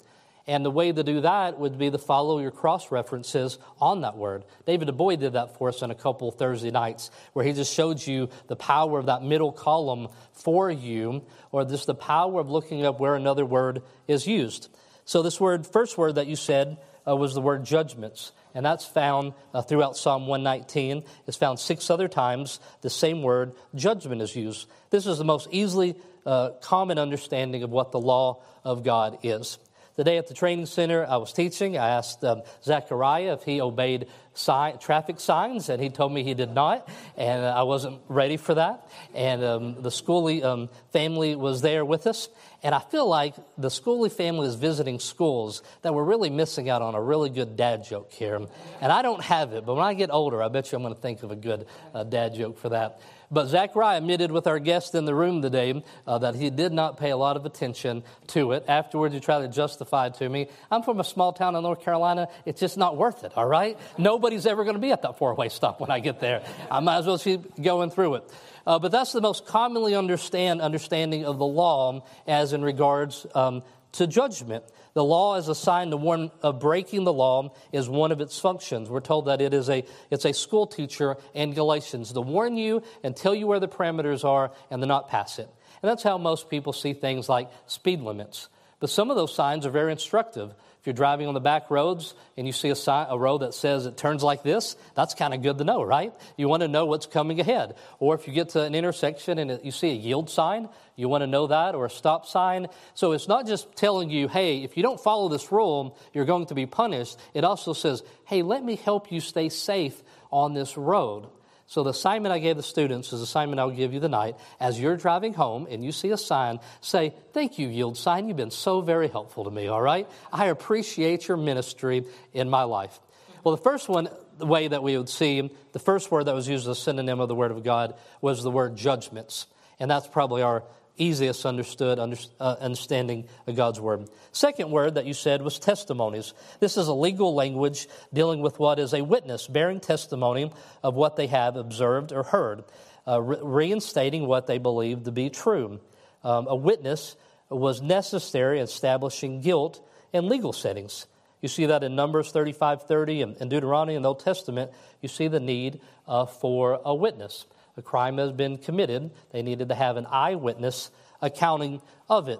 And 0.47 0.63
the 0.63 0.71
way 0.71 0.91
to 0.93 1.03
do 1.03 1.21
that 1.21 1.59
would 1.59 1.77
be 1.77 1.91
to 1.91 1.97
follow 1.97 2.39
your 2.39 2.51
cross 2.51 2.89
references 2.89 3.59
on 3.81 4.01
that 4.01 4.15
word. 4.15 4.45
David 4.65 4.87
DuBois 4.87 5.17
did 5.17 5.33
that 5.33 5.57
for 5.57 5.67
us 5.67 5.83
on 5.83 5.91
a 5.91 5.95
couple 5.95 6.31
Thursday 6.31 6.71
nights, 6.71 7.11
where 7.33 7.43
he 7.43 7.51
just 7.51 7.73
showed 7.73 8.05
you 8.05 8.29
the 8.47 8.55
power 8.55 8.97
of 8.97 9.07
that 9.07 9.21
middle 9.21 9.51
column 9.51 10.07
for 10.31 10.71
you, 10.71 11.23
or 11.51 11.65
just 11.65 11.85
the 11.85 11.93
power 11.93 12.39
of 12.39 12.49
looking 12.49 12.85
up 12.85 12.97
where 12.97 13.15
another 13.15 13.45
word 13.45 13.83
is 14.07 14.25
used. 14.25 14.69
So, 15.03 15.21
this 15.21 15.39
word, 15.39 15.67
first 15.67 15.97
word 15.97 16.15
that 16.15 16.27
you 16.27 16.37
said, 16.37 16.77
uh, 17.07 17.15
was 17.15 17.33
the 17.33 17.41
word 17.41 17.65
judgments. 17.65 18.31
And 18.53 18.65
that's 18.65 18.85
found 18.85 19.33
uh, 19.53 19.61
throughout 19.61 19.95
Psalm 19.97 20.27
119. 20.27 21.03
It's 21.27 21.37
found 21.37 21.59
six 21.59 21.89
other 21.89 22.07
times. 22.07 22.59
The 22.81 22.89
same 22.89 23.21
word, 23.21 23.53
judgment, 23.75 24.21
is 24.21 24.35
used. 24.35 24.67
This 24.89 25.07
is 25.07 25.17
the 25.17 25.23
most 25.23 25.47
easily 25.51 25.95
uh, 26.25 26.51
common 26.61 26.97
understanding 26.97 27.63
of 27.63 27.69
what 27.69 27.91
the 27.91 27.99
law 27.99 28.41
of 28.63 28.83
God 28.83 29.19
is. 29.23 29.57
The 29.97 30.03
day 30.03 30.19
at 30.19 30.27
the 30.27 30.35
training 30.35 30.67
center 30.67 31.03
I 31.03 31.17
was 31.17 31.33
teaching, 31.33 31.75
I 31.75 31.89
asked 31.89 32.23
um, 32.23 32.43
Zechariah 32.63 33.33
if 33.33 33.41
he 33.41 33.61
obeyed 33.61 34.05
traffic 34.35 35.19
signs, 35.19 35.69
and 35.69 35.81
he 35.81 35.89
told 35.89 36.13
me 36.13 36.23
he 36.23 36.35
did 36.35 36.51
not, 36.51 36.87
and 37.17 37.43
I 37.43 37.63
wasn't 37.63 38.01
ready 38.07 38.37
for 38.37 38.53
that. 38.53 38.87
And 39.15 39.43
um, 39.43 39.81
the 39.81 39.89
Schooley 39.89 40.43
um, 40.43 40.69
family 40.93 41.35
was 41.35 41.63
there 41.63 41.83
with 41.83 42.05
us, 42.05 42.29
and 42.61 42.75
I 42.75 42.79
feel 42.79 43.07
like 43.07 43.33
the 43.57 43.69
Schooley 43.69 44.11
family 44.11 44.47
is 44.47 44.53
visiting 44.53 44.99
schools 44.99 45.63
that 45.81 45.95
were 45.95 46.05
really 46.05 46.29
missing 46.29 46.69
out 46.69 46.83
on 46.83 46.93
a 46.93 47.01
really 47.01 47.31
good 47.31 47.57
dad 47.57 47.83
joke 47.83 48.11
here. 48.13 48.35
And 48.35 48.91
I 48.91 49.01
don't 49.01 49.23
have 49.23 49.53
it, 49.53 49.65
but 49.65 49.73
when 49.73 49.83
I 49.83 49.95
get 49.95 50.11
older, 50.11 50.43
I 50.43 50.49
bet 50.49 50.71
you 50.71 50.75
I'm 50.75 50.83
going 50.83 50.93
to 50.93 51.01
think 51.01 51.23
of 51.23 51.31
a 51.31 51.35
good 51.35 51.65
uh, 51.95 52.03
dad 52.03 52.35
joke 52.35 52.59
for 52.59 52.69
that. 52.69 53.01
But 53.29 53.47
Zachariah 53.47 53.97
admitted 53.97 54.31
with 54.31 54.47
our 54.47 54.59
guest 54.59 54.95
in 54.95 55.05
the 55.05 55.13
room 55.13 55.41
today 55.41 55.83
uh, 56.05 56.17
that 56.19 56.35
he 56.35 56.49
did 56.49 56.71
not 56.71 56.97
pay 56.97 57.09
a 57.09 57.17
lot 57.17 57.35
of 57.35 57.45
attention 57.45 58.03
to 58.27 58.53
it. 58.53 58.63
Afterwards, 58.67 59.13
he 59.13 59.19
tried 59.19 59.41
to 59.41 59.49
justify 59.49 60.07
it 60.07 60.13
to 60.15 60.29
me. 60.29 60.47
I'm 60.71 60.81
from 60.81 60.99
a 60.99 61.03
small 61.03 61.33
town 61.33 61.55
in 61.55 61.63
North 61.63 61.83
Carolina. 61.83 62.29
It's 62.45 62.59
just 62.59 62.77
not 62.77 62.95
worth 62.95 63.25
it, 63.25 63.33
all 63.35 63.45
right? 63.45 63.77
Nobody's 63.97 64.45
ever 64.45 64.63
going 64.63 64.75
to 64.75 64.81
be 64.81 64.91
at 64.91 65.01
that 65.01 65.17
four 65.17 65.33
way 65.35 65.49
stop 65.49 65.81
when 65.81 65.91
I 65.91 65.99
get 65.99 66.21
there. 66.21 66.41
I 66.71 66.79
might 66.79 66.99
as 66.99 67.05
well 67.05 67.19
keep 67.19 67.61
going 67.61 67.89
through 67.89 68.15
it. 68.15 68.31
Uh, 68.65 68.79
but 68.79 68.91
that's 68.91 69.11
the 69.11 69.21
most 69.21 69.45
commonly 69.45 69.95
understand 69.95 70.61
understanding 70.61 71.25
of 71.25 71.37
the 71.37 71.45
law 71.45 72.03
as 72.27 72.53
in 72.53 72.61
regards 72.61 73.25
um, 73.35 73.63
to 73.93 74.07
judgment. 74.07 74.63
The 74.97 75.03
law 75.03 75.35
is 75.35 75.47
assigned 75.47 75.91
to 75.91 75.97
warn 75.97 76.31
of 76.41 76.59
breaking 76.59 77.03
the 77.03 77.13
law 77.13 77.53
is 77.71 77.87
one 77.87 78.11
of 78.11 78.19
its 78.19 78.39
functions. 78.39 78.89
We're 78.89 78.99
told 78.99 79.25
that 79.25 79.43
it 79.43 79.53
is 79.53 79.69
a 79.69 79.85
it's 80.09 80.25
a 80.25 80.33
school 80.33 80.65
teacher 80.65 81.17
in 81.35 81.53
Galatians 81.53 82.13
to 82.13 82.21
warn 82.21 82.57
you 82.57 82.81
and 83.03 83.15
tell 83.15 83.35
you 83.35 83.45
where 83.45 83.59
the 83.59 83.67
parameters 83.67 84.25
are 84.25 84.51
and 84.71 84.81
to 84.81 84.87
not 84.87 85.07
pass 85.07 85.37
it. 85.37 85.47
And 85.83 85.89
that's 85.91 86.01
how 86.01 86.17
most 86.17 86.49
people 86.49 86.73
see 86.73 86.93
things 86.93 87.29
like 87.29 87.51
speed 87.67 88.01
limits. 88.01 88.49
But 88.79 88.89
some 88.89 89.11
of 89.11 89.17
those 89.17 89.35
signs 89.35 89.67
are 89.67 89.69
very 89.69 89.91
instructive. 89.91 90.55
You're 90.87 90.93
driving 90.93 91.27
on 91.27 91.33
the 91.33 91.41
back 91.41 91.69
roads 91.69 92.13
and 92.37 92.47
you 92.47 92.53
see 92.53 92.69
a, 92.69 92.75
sign, 92.75 93.07
a 93.09 93.19
road 93.19 93.39
that 93.39 93.53
says 93.53 93.85
it 93.85 93.97
turns 93.97 94.23
like 94.23 94.41
this, 94.41 94.77
that's 94.95 95.13
kind 95.15 95.33
of 95.33 95.41
good 95.41 95.57
to 95.57 95.65
know, 95.65 95.83
right? 95.83 96.13
You 96.37 96.47
want 96.47 96.61
to 96.61 96.69
know 96.69 96.85
what's 96.85 97.05
coming 97.05 97.41
ahead. 97.41 97.75
Or 97.99 98.15
if 98.15 98.25
you 98.25 98.33
get 98.33 98.49
to 98.51 98.61
an 98.61 98.73
intersection 98.73 99.37
and 99.37 99.59
you 99.65 99.71
see 99.71 99.89
a 99.89 99.95
yield 99.95 100.29
sign, 100.29 100.69
you 100.95 101.09
want 101.09 101.23
to 101.23 101.27
know 101.27 101.47
that, 101.47 101.75
or 101.75 101.87
a 101.87 101.89
stop 101.89 102.25
sign. 102.25 102.67
So 102.93 103.11
it's 103.11 103.27
not 103.27 103.45
just 103.45 103.75
telling 103.75 104.09
you, 104.09 104.29
hey, 104.29 104.63
if 104.63 104.77
you 104.77 104.81
don't 104.81 104.97
follow 104.97 105.27
this 105.27 105.51
rule, 105.51 105.97
you're 106.13 106.23
going 106.23 106.45
to 106.45 106.55
be 106.55 106.65
punished. 106.65 107.17
It 107.33 107.43
also 107.43 107.73
says, 107.73 108.01
hey, 108.23 108.41
let 108.41 108.63
me 108.63 108.77
help 108.77 109.11
you 109.11 109.19
stay 109.19 109.49
safe 109.49 110.01
on 110.31 110.53
this 110.53 110.77
road. 110.77 111.27
So, 111.69 111.83
the 111.83 111.89
assignment 111.89 112.33
I 112.33 112.39
gave 112.39 112.55
the 112.55 112.63
students 112.63 113.11
is 113.11 113.19
the 113.19 113.25
assignment 113.25 113.59
I'll 113.59 113.69
give 113.69 113.93
you 113.93 113.99
tonight. 113.99 114.37
As 114.57 114.79
you're 114.79 114.95
driving 114.95 115.33
home 115.33 115.67
and 115.69 115.83
you 115.83 115.91
see 115.91 116.11
a 116.11 116.17
sign, 116.17 116.59
say, 116.79 117.13
Thank 117.33 117.59
you, 117.59 117.67
Yield 117.67 117.97
Sign. 117.97 118.29
You've 118.29 118.37
been 118.37 118.51
so 118.51 118.79
very 118.79 119.09
helpful 119.09 119.43
to 119.43 119.51
me, 119.51 119.67
all 119.67 119.81
right? 119.81 120.07
I 120.31 120.45
appreciate 120.45 121.27
your 121.27 121.35
ministry 121.35 122.05
in 122.33 122.49
my 122.49 122.63
life. 122.63 122.97
Well, 123.43 123.53
the 123.55 123.61
first 123.61 123.89
one, 123.89 124.09
the 124.37 124.45
way 124.45 124.69
that 124.69 124.81
we 124.81 124.97
would 124.97 125.09
see, 125.09 125.51
the 125.73 125.79
first 125.79 126.09
word 126.09 126.25
that 126.25 126.35
was 126.35 126.47
used 126.47 126.67
as 126.69 126.77
a 126.77 126.81
synonym 126.81 127.19
of 127.19 127.27
the 127.27 127.35
Word 127.35 127.51
of 127.51 127.63
God 127.63 127.95
was 128.21 128.43
the 128.43 128.51
word 128.51 128.75
judgments. 128.75 129.45
And 129.79 129.91
that's 129.91 130.07
probably 130.07 130.41
our 130.41 130.63
easiest 130.97 131.45
understood 131.45 131.99
under, 131.99 132.17
uh, 132.39 132.55
understanding 132.59 133.27
of 133.45 133.55
God's 133.55 133.79
word. 133.79 134.09
Second 134.31 134.71
word 134.71 134.95
that 134.95 135.05
you 135.05 135.13
said 135.13 135.41
was 135.41 135.59
testimonies. 135.59 136.33
This 136.59 136.77
is 136.77 136.87
a 136.87 136.93
legal 136.93 137.33
language 137.33 137.87
dealing 138.13 138.41
with 138.41 138.59
what 138.59 138.79
is 138.79 138.93
a 138.93 139.03
witness 139.03 139.47
bearing 139.47 139.79
testimony 139.79 140.51
of 140.83 140.95
what 140.95 141.15
they 141.15 141.27
have 141.27 141.55
observed 141.55 142.11
or 142.11 142.23
heard, 142.23 142.63
uh, 143.07 143.21
re- 143.21 143.39
reinstating 143.41 144.27
what 144.27 144.47
they 144.47 144.57
believe 144.57 145.03
to 145.03 145.11
be 145.11 145.29
true. 145.29 145.79
Um, 146.23 146.47
a 146.47 146.55
witness 146.55 147.15
was 147.49 147.81
necessary 147.81 148.59
in 148.59 148.65
establishing 148.65 149.41
guilt 149.41 149.85
in 150.11 150.27
legal 150.27 150.53
settings. 150.53 151.07
You 151.41 151.49
see 151.49 151.67
that 151.67 151.83
in 151.83 151.95
Numbers 151.95 152.31
35 152.31 152.83
30 152.83 153.21
and, 153.21 153.37
and 153.39 153.49
Deuteronomy 153.49 153.95
in 153.95 154.01
the 154.01 154.09
Old 154.09 154.19
Testament. 154.19 154.71
You 155.01 155.09
see 155.09 155.27
the 155.27 155.39
need 155.39 155.79
uh, 156.07 156.25
for 156.25 156.81
a 156.83 156.95
witness 156.95 157.45
a 157.77 157.81
crime 157.81 158.17
has 158.17 158.31
been 158.31 158.57
committed, 158.57 159.11
they 159.31 159.41
needed 159.41 159.69
to 159.69 159.75
have 159.75 159.97
an 159.97 160.07
eyewitness 160.09 160.91
accounting 161.21 161.81
of 162.09 162.27
it. 162.27 162.39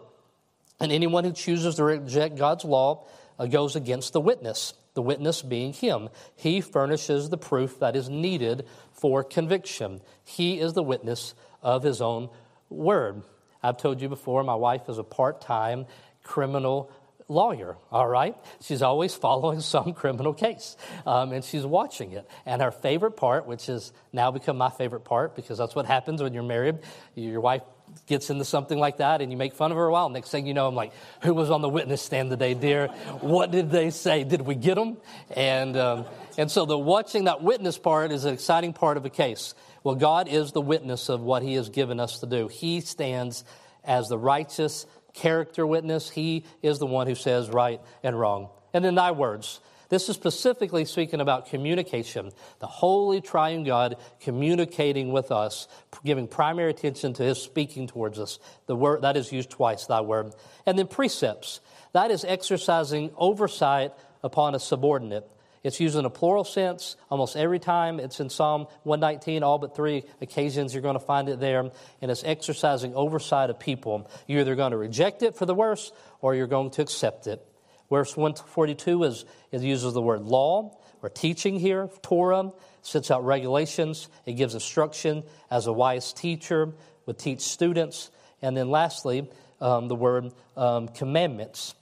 And 0.79 0.91
anyone 0.91 1.24
who 1.24 1.32
chooses 1.32 1.75
to 1.75 1.84
reject 1.84 2.36
God's 2.36 2.65
law 2.65 3.06
uh, 3.39 3.46
goes 3.46 3.75
against 3.75 4.13
the 4.13 4.22
witness, 4.22 4.74
the 4.94 5.01
witness 5.01 5.41
being 5.41 5.74
him. 5.74 6.10
He 6.36 6.62
furnishes 6.62 7.29
the 7.29 7.38
proof 7.38 7.79
that 7.79 7.96
is 7.96 8.10
needed 8.10 8.65
for 8.91 9.24
conviction. 9.24 10.01
He 10.24 10.60
is 10.60 10.74
the 10.74 10.84
witness 10.84 11.34
of 11.62 11.84
his 11.84 12.01
own 12.01 12.29
word. 12.70 13.24
I've 13.63 13.77
told 13.77 14.01
you 14.01 14.10
before, 14.10 14.44
my 14.44 14.56
wife 14.56 14.89
is 14.89 14.98
a 14.98 15.03
part 15.03 15.41
time 15.41 15.86
criminal 16.24 16.91
lawyer, 17.27 17.77
all 17.91 18.07
right? 18.07 18.36
She's 18.62 18.81
always 18.81 19.13
following 19.13 19.60
some 19.62 19.93
criminal 19.93 20.34
case, 20.34 20.77
um, 21.05 21.31
and 21.31 21.43
she's 21.43 21.65
watching 21.65 22.12
it. 22.13 22.29
And 22.46 22.62
her 22.62 22.72
favorite 22.72 23.17
part, 23.17 23.48
which 23.48 23.67
has 23.67 23.91
now 24.13 24.31
become 24.31 24.57
my 24.57 24.69
favorite 24.69 25.05
part 25.05 25.36
because 25.36 25.57
that's 25.57 25.75
what 25.75 25.86
happens 25.86 26.22
when 26.22 26.34
you're 26.34 26.43
married, 26.43 26.79
your 27.15 27.41
wife 27.41 27.62
gets 28.05 28.29
into 28.29 28.46
something 28.46 28.77
like 28.77 28.98
that 28.98 29.22
and 29.22 29.31
you 29.31 29.38
make 29.38 29.53
fun 29.53 29.72
of 29.72 29.77
her 29.77 29.86
a 29.86 29.91
while. 29.91 30.10
Next 30.10 30.29
thing 30.29 30.46
you 30.46 30.53
know, 30.53 30.67
I'm 30.67 30.75
like, 30.75 30.91
who 31.24 31.34
was 31.34 31.50
on 31.50 31.62
the 31.62 31.69
witness 31.69 32.01
stand 32.01 32.29
today, 32.29 32.53
dear? 32.53 32.88
What 33.22 33.51
did 33.51 33.72
they 33.72 33.89
say? 33.89 34.24
Did 34.24 34.41
we 34.41 34.55
get 34.55 34.75
them? 34.75 34.98
And, 35.36 35.75
um, 35.77 36.05
and 36.38 36.51
so 36.51 36.65
the 36.65 36.77
watching 36.77 37.25
that 37.25 37.41
witness 37.41 37.77
part 37.77 38.12
is 38.12 38.25
an 38.25 38.34
exciting 38.34 38.74
part 38.74 38.98
of 38.98 39.05
a 39.05 39.10
case. 39.10 39.55
Well, 39.84 39.96
God 39.96 40.27
is 40.27 40.51
the 40.51 40.62
witness 40.62 41.10
of 41.10 41.22
what 41.22 41.43
He 41.43 41.53
has 41.53 41.69
given 41.69 42.00
us 42.00 42.19
to 42.19 42.25
do. 42.25 42.48
He 42.48 42.81
stands 42.81 43.43
as 43.84 44.10
the 44.10 44.17
righteous 44.17 44.86
character 45.17 45.67
witness. 45.67 46.09
He 46.09 46.45
is 46.62 46.79
the 46.79 46.86
one 46.86 47.07
who 47.07 47.15
says 47.15 47.50
right 47.50 47.81
and 48.03 48.17
wrong. 48.17 48.50
And 48.74 48.86
in 48.86 48.95
thy 48.95 49.12
words, 49.12 49.59
this 49.89 50.09
is 50.09 50.15
specifically 50.15 50.83
speaking 50.86 51.21
about 51.21 51.47
communication, 51.47 52.31
the 52.59 52.67
holy 52.67 53.21
triune 53.21 53.63
God 53.63 53.95
communicating 54.19 55.12
with 55.12 55.31
us, 55.31 55.67
giving 56.03 56.27
primary 56.27 56.71
attention 56.71 57.13
to 57.13 57.24
his 57.24 57.41
speaking 57.41 57.88
towards 57.88 58.19
us. 58.19 58.39
The 58.65 58.75
word 58.75 59.01
that 59.03 59.15
is 59.15 59.31
used 59.31 59.50
twice, 59.50 59.86
thy 59.86 60.01
word. 60.01 60.33
And 60.65 60.77
then 60.77 60.88
precepts. 60.88 61.62
That 61.93 62.12
is 62.12 62.25
exercising 62.25 63.12
oversight 63.15 63.93
upon 64.24 64.55
a 64.55 64.59
subordinate. 64.59 65.29
It's 65.63 65.79
used 65.79 65.95
in 65.95 66.05
a 66.05 66.09
plural 66.09 66.43
sense 66.43 66.95
almost 67.09 67.35
every 67.35 67.59
time. 67.59 67.99
It's 67.99 68.19
in 68.19 68.29
Psalm 68.29 68.67
119, 68.83 69.43
all 69.43 69.57
but 69.57 69.75
three 69.75 70.03
occasions 70.21 70.73
you're 70.73 70.83
going 70.83 70.99
to 70.99 71.05
find 71.05 71.29
it 71.29 71.39
there. 71.39 71.59
And 72.01 72.11
it's 72.11 72.23
exercising 72.23 72.95
oversight 72.95 73.49
of 73.49 73.59
people. 73.59 74.09
You're 74.27 74.41
either 74.41 74.55
going 74.55 74.71
to 74.71 74.77
reject 74.77 75.23
it 75.23 75.35
for 75.35 75.45
the 75.45 75.55
worse 75.55 75.91
or 76.21 76.35
you're 76.35 76.47
going 76.47 76.71
to 76.71 76.81
accept 76.81 77.27
it. 77.27 77.45
Verse 77.89 78.15
142 78.17 79.03
is, 79.03 79.25
it 79.51 79.61
uses 79.61 79.93
the 79.93 80.01
word 80.01 80.21
law 80.21 80.77
or 81.01 81.09
teaching 81.09 81.59
here, 81.59 81.89
Torah, 82.01 82.51
sets 82.81 83.11
out 83.11 83.25
regulations. 83.25 84.09
It 84.25 84.33
gives 84.33 84.53
instruction 84.53 85.23
as 85.49 85.67
a 85.67 85.73
wise 85.73 86.13
teacher 86.13 86.73
would 87.07 87.17
teach 87.17 87.41
students. 87.41 88.11
And 88.43 88.55
then 88.55 88.69
lastly, 88.69 89.27
um, 89.59 89.87
the 89.87 89.95
word 89.95 90.31
um, 90.55 90.89
commandments. 90.89 91.73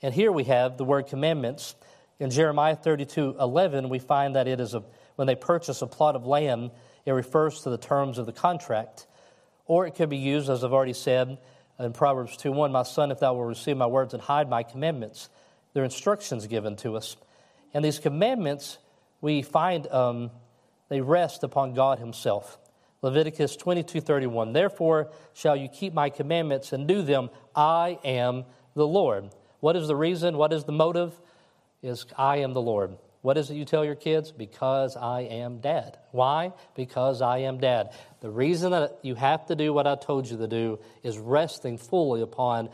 And 0.00 0.14
here 0.14 0.32
we 0.32 0.44
have 0.44 0.78
the 0.78 0.84
word 0.84 1.08
commandments 1.08 1.74
in 2.20 2.30
Jeremiah 2.30 2.76
32 2.76 3.36
11, 3.38 3.88
we 3.88 3.98
find 3.98 4.36
that 4.36 4.48
it 4.48 4.60
is 4.60 4.74
a, 4.74 4.82
when 5.16 5.26
they 5.26 5.36
purchase 5.36 5.82
a 5.82 5.86
plot 5.86 6.16
of 6.16 6.26
land, 6.26 6.70
it 7.06 7.12
refers 7.12 7.62
to 7.62 7.70
the 7.70 7.78
terms 7.78 8.18
of 8.18 8.26
the 8.26 8.32
contract. 8.32 9.06
Or 9.66 9.86
it 9.86 9.94
could 9.94 10.08
be 10.08 10.16
used, 10.16 10.48
as 10.48 10.64
I've 10.64 10.72
already 10.72 10.94
said 10.94 11.38
in 11.78 11.92
Proverbs 11.92 12.36
2 12.36 12.50
1, 12.50 12.72
My 12.72 12.82
son, 12.82 13.10
if 13.10 13.20
thou 13.20 13.34
wilt 13.34 13.46
receive 13.46 13.76
my 13.76 13.86
words 13.86 14.14
and 14.14 14.22
hide 14.22 14.48
my 14.48 14.62
commandments. 14.62 15.28
They're 15.72 15.84
instructions 15.84 16.46
given 16.46 16.76
to 16.76 16.96
us. 16.96 17.16
And 17.72 17.84
these 17.84 17.98
commandments, 17.98 18.78
we 19.20 19.42
find 19.42 19.86
um, 19.88 20.30
they 20.88 21.00
rest 21.00 21.44
upon 21.44 21.74
God 21.74 21.98
Himself. 21.98 22.58
Leviticus 23.00 23.54
22 23.56 24.00
31, 24.00 24.52
Therefore 24.52 25.12
shall 25.34 25.54
you 25.54 25.68
keep 25.68 25.92
my 25.92 26.10
commandments 26.10 26.72
and 26.72 26.88
do 26.88 27.02
them. 27.02 27.30
I 27.54 27.98
am 28.04 28.44
the 28.74 28.86
Lord. 28.86 29.30
What 29.60 29.76
is 29.76 29.86
the 29.86 29.94
reason? 29.94 30.36
What 30.36 30.52
is 30.52 30.64
the 30.64 30.72
motive? 30.72 31.12
Is 31.82 32.06
I 32.16 32.38
am 32.38 32.52
the 32.52 32.60
Lord. 32.60 32.96
What 33.20 33.36
is 33.36 33.50
it 33.50 33.54
you 33.54 33.64
tell 33.64 33.84
your 33.84 33.94
kids? 33.94 34.30
Because 34.30 34.96
I 34.96 35.22
am 35.22 35.58
dad. 35.58 35.98
Why? 36.12 36.52
Because 36.74 37.20
I 37.20 37.38
am 37.38 37.58
dad. 37.58 37.90
The 38.20 38.30
reason 38.30 38.70
that 38.70 38.98
you 39.02 39.16
have 39.16 39.46
to 39.46 39.56
do 39.56 39.72
what 39.72 39.86
I 39.86 39.96
told 39.96 40.28
you 40.28 40.36
to 40.38 40.46
do 40.46 40.78
is 41.02 41.18
resting 41.18 41.78
fully 41.78 42.22
upon 42.22 42.70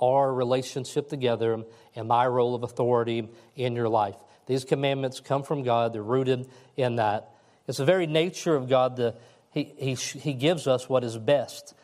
our 0.00 0.32
relationship 0.32 1.08
together 1.08 1.64
and 1.94 2.08
my 2.08 2.26
role 2.26 2.54
of 2.54 2.62
authority 2.64 3.28
in 3.54 3.76
your 3.76 3.88
life. 3.88 4.16
These 4.46 4.64
commandments 4.64 5.20
come 5.20 5.42
from 5.42 5.62
God, 5.62 5.92
they're 5.92 6.02
rooted 6.02 6.48
in 6.76 6.96
that. 6.96 7.30
It's 7.66 7.78
the 7.78 7.84
very 7.84 8.06
nature 8.06 8.54
of 8.54 8.68
God 8.68 8.96
that 8.96 9.20
he, 9.50 9.72
he, 9.76 9.94
he 9.94 10.34
gives 10.34 10.66
us 10.66 10.88
what 10.88 11.04
is 11.04 11.16
best 11.16 11.74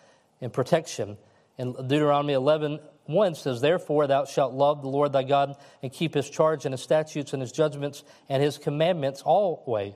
in 0.41 0.51
protection. 0.51 1.17
In 1.57 1.73
Deuteronomy 1.73 2.33
11, 2.33 2.81
1 3.13 3.35
says, 3.35 3.61
Therefore 3.61 4.07
thou 4.07 4.25
shalt 4.25 4.53
love 4.53 4.83
the 4.83 4.89
Lord 4.89 5.13
thy 5.13 5.23
God 5.23 5.57
and 5.83 5.93
keep 5.93 6.15
his 6.15 6.29
charge 6.29 6.65
and 6.65 6.73
his 6.73 6.83
statutes 6.83 7.33
and 7.33 7.41
his 7.43 7.53
judgments 7.53 8.05
and 8.29 8.43
his 8.43 8.59
commandments 8.59 9.23
always, 9.23 9.95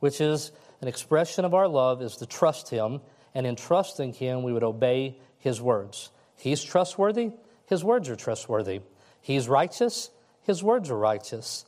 which 0.00 0.20
is 0.20 0.52
an 0.80 0.88
expression 0.88 1.44
of 1.44 1.54
our 1.54 1.68
love 1.68 2.02
is 2.02 2.16
to 2.16 2.26
trust 2.26 2.70
him, 2.70 3.00
and 3.34 3.46
in 3.46 3.56
trusting 3.56 4.14
him 4.14 4.42
we 4.42 4.52
would 4.52 4.64
obey 4.64 5.16
his 5.38 5.60
words. 5.60 6.10
He's 6.36 6.62
trustworthy, 6.62 7.32
his 7.66 7.84
words 7.84 8.08
are 8.08 8.16
trustworthy. 8.16 8.80
He's 9.20 9.48
righteous, 9.48 10.10
his 10.42 10.62
words 10.62 10.90
are 10.90 10.98
righteous. 10.98 11.66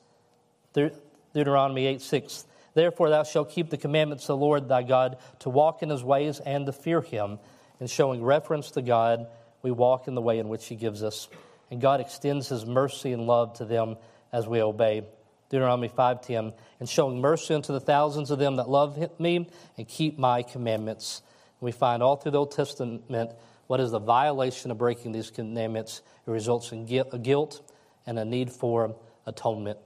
De- 0.73 0.93
Deuteronomy 1.35 1.87
8 1.87 2.01
6. 2.01 2.47
Therefore 2.75 3.11
thou 3.11 3.23
shalt 3.23 3.51
keep 3.51 3.69
the 3.69 3.77
commandments 3.77 4.25
of 4.25 4.39
the 4.39 4.45
Lord 4.45 4.69
thy 4.69 4.83
God 4.83 5.19
to 5.41 5.51
walk 5.51 5.83
in 5.83 5.91
his 5.91 6.03
ways 6.03 6.41
and 6.41 6.65
to 6.67 6.73
fear 6.73 7.03
him, 7.03 7.39
and 7.79 7.91
showing 7.91 8.23
reverence 8.23 8.71
to 8.73 8.83
God 8.83 9.27
we 9.63 9.71
walk 9.71 10.09
in 10.09 10.15
the 10.15 10.21
way 10.21 10.39
in 10.39 10.49
which 10.49 10.67
He 10.67 10.77
gives 10.77 11.03
us. 11.03 11.29
And 11.71 11.81
God 11.81 12.01
extends 12.01 12.49
His 12.49 12.67
mercy 12.67 13.13
and 13.13 13.27
love 13.27 13.55
to 13.55 13.65
them 13.65 13.97
as 14.33 14.47
we 14.47 14.61
obey. 14.61 15.05
Deuteronomy 15.49 15.89
5:10, 15.89 16.55
and 16.81 16.89
showing 16.89 17.21
mercy 17.21 17.55
unto 17.55 17.73
the 17.73 17.81
thousands 17.81 18.31
of 18.31 18.39
them 18.39 18.57
that 18.57 18.71
love 18.71 18.99
me 19.21 19.47
and 19.77 19.87
keep 19.87 20.19
my 20.19 20.43
commandments. 20.43 21.23
And 21.61 21.67
we 21.67 21.73
find 21.73 22.03
all 22.03 22.17
through 22.17 22.33
the 22.33 22.39
Old 22.39 22.53
Testament 22.53 23.33
what 23.67 23.79
is 23.79 23.91
the 23.91 23.99
violation 23.99 24.71
of 24.71 24.79
breaking 24.79 25.13
these 25.13 25.31
commandments. 25.31 26.03
It 26.27 26.31
results 26.31 26.73
in 26.73 26.87
guilt 26.87 27.61
and 28.07 28.19
a 28.19 28.25
need 28.25 28.51
for 28.51 28.97
atonement. 29.27 29.79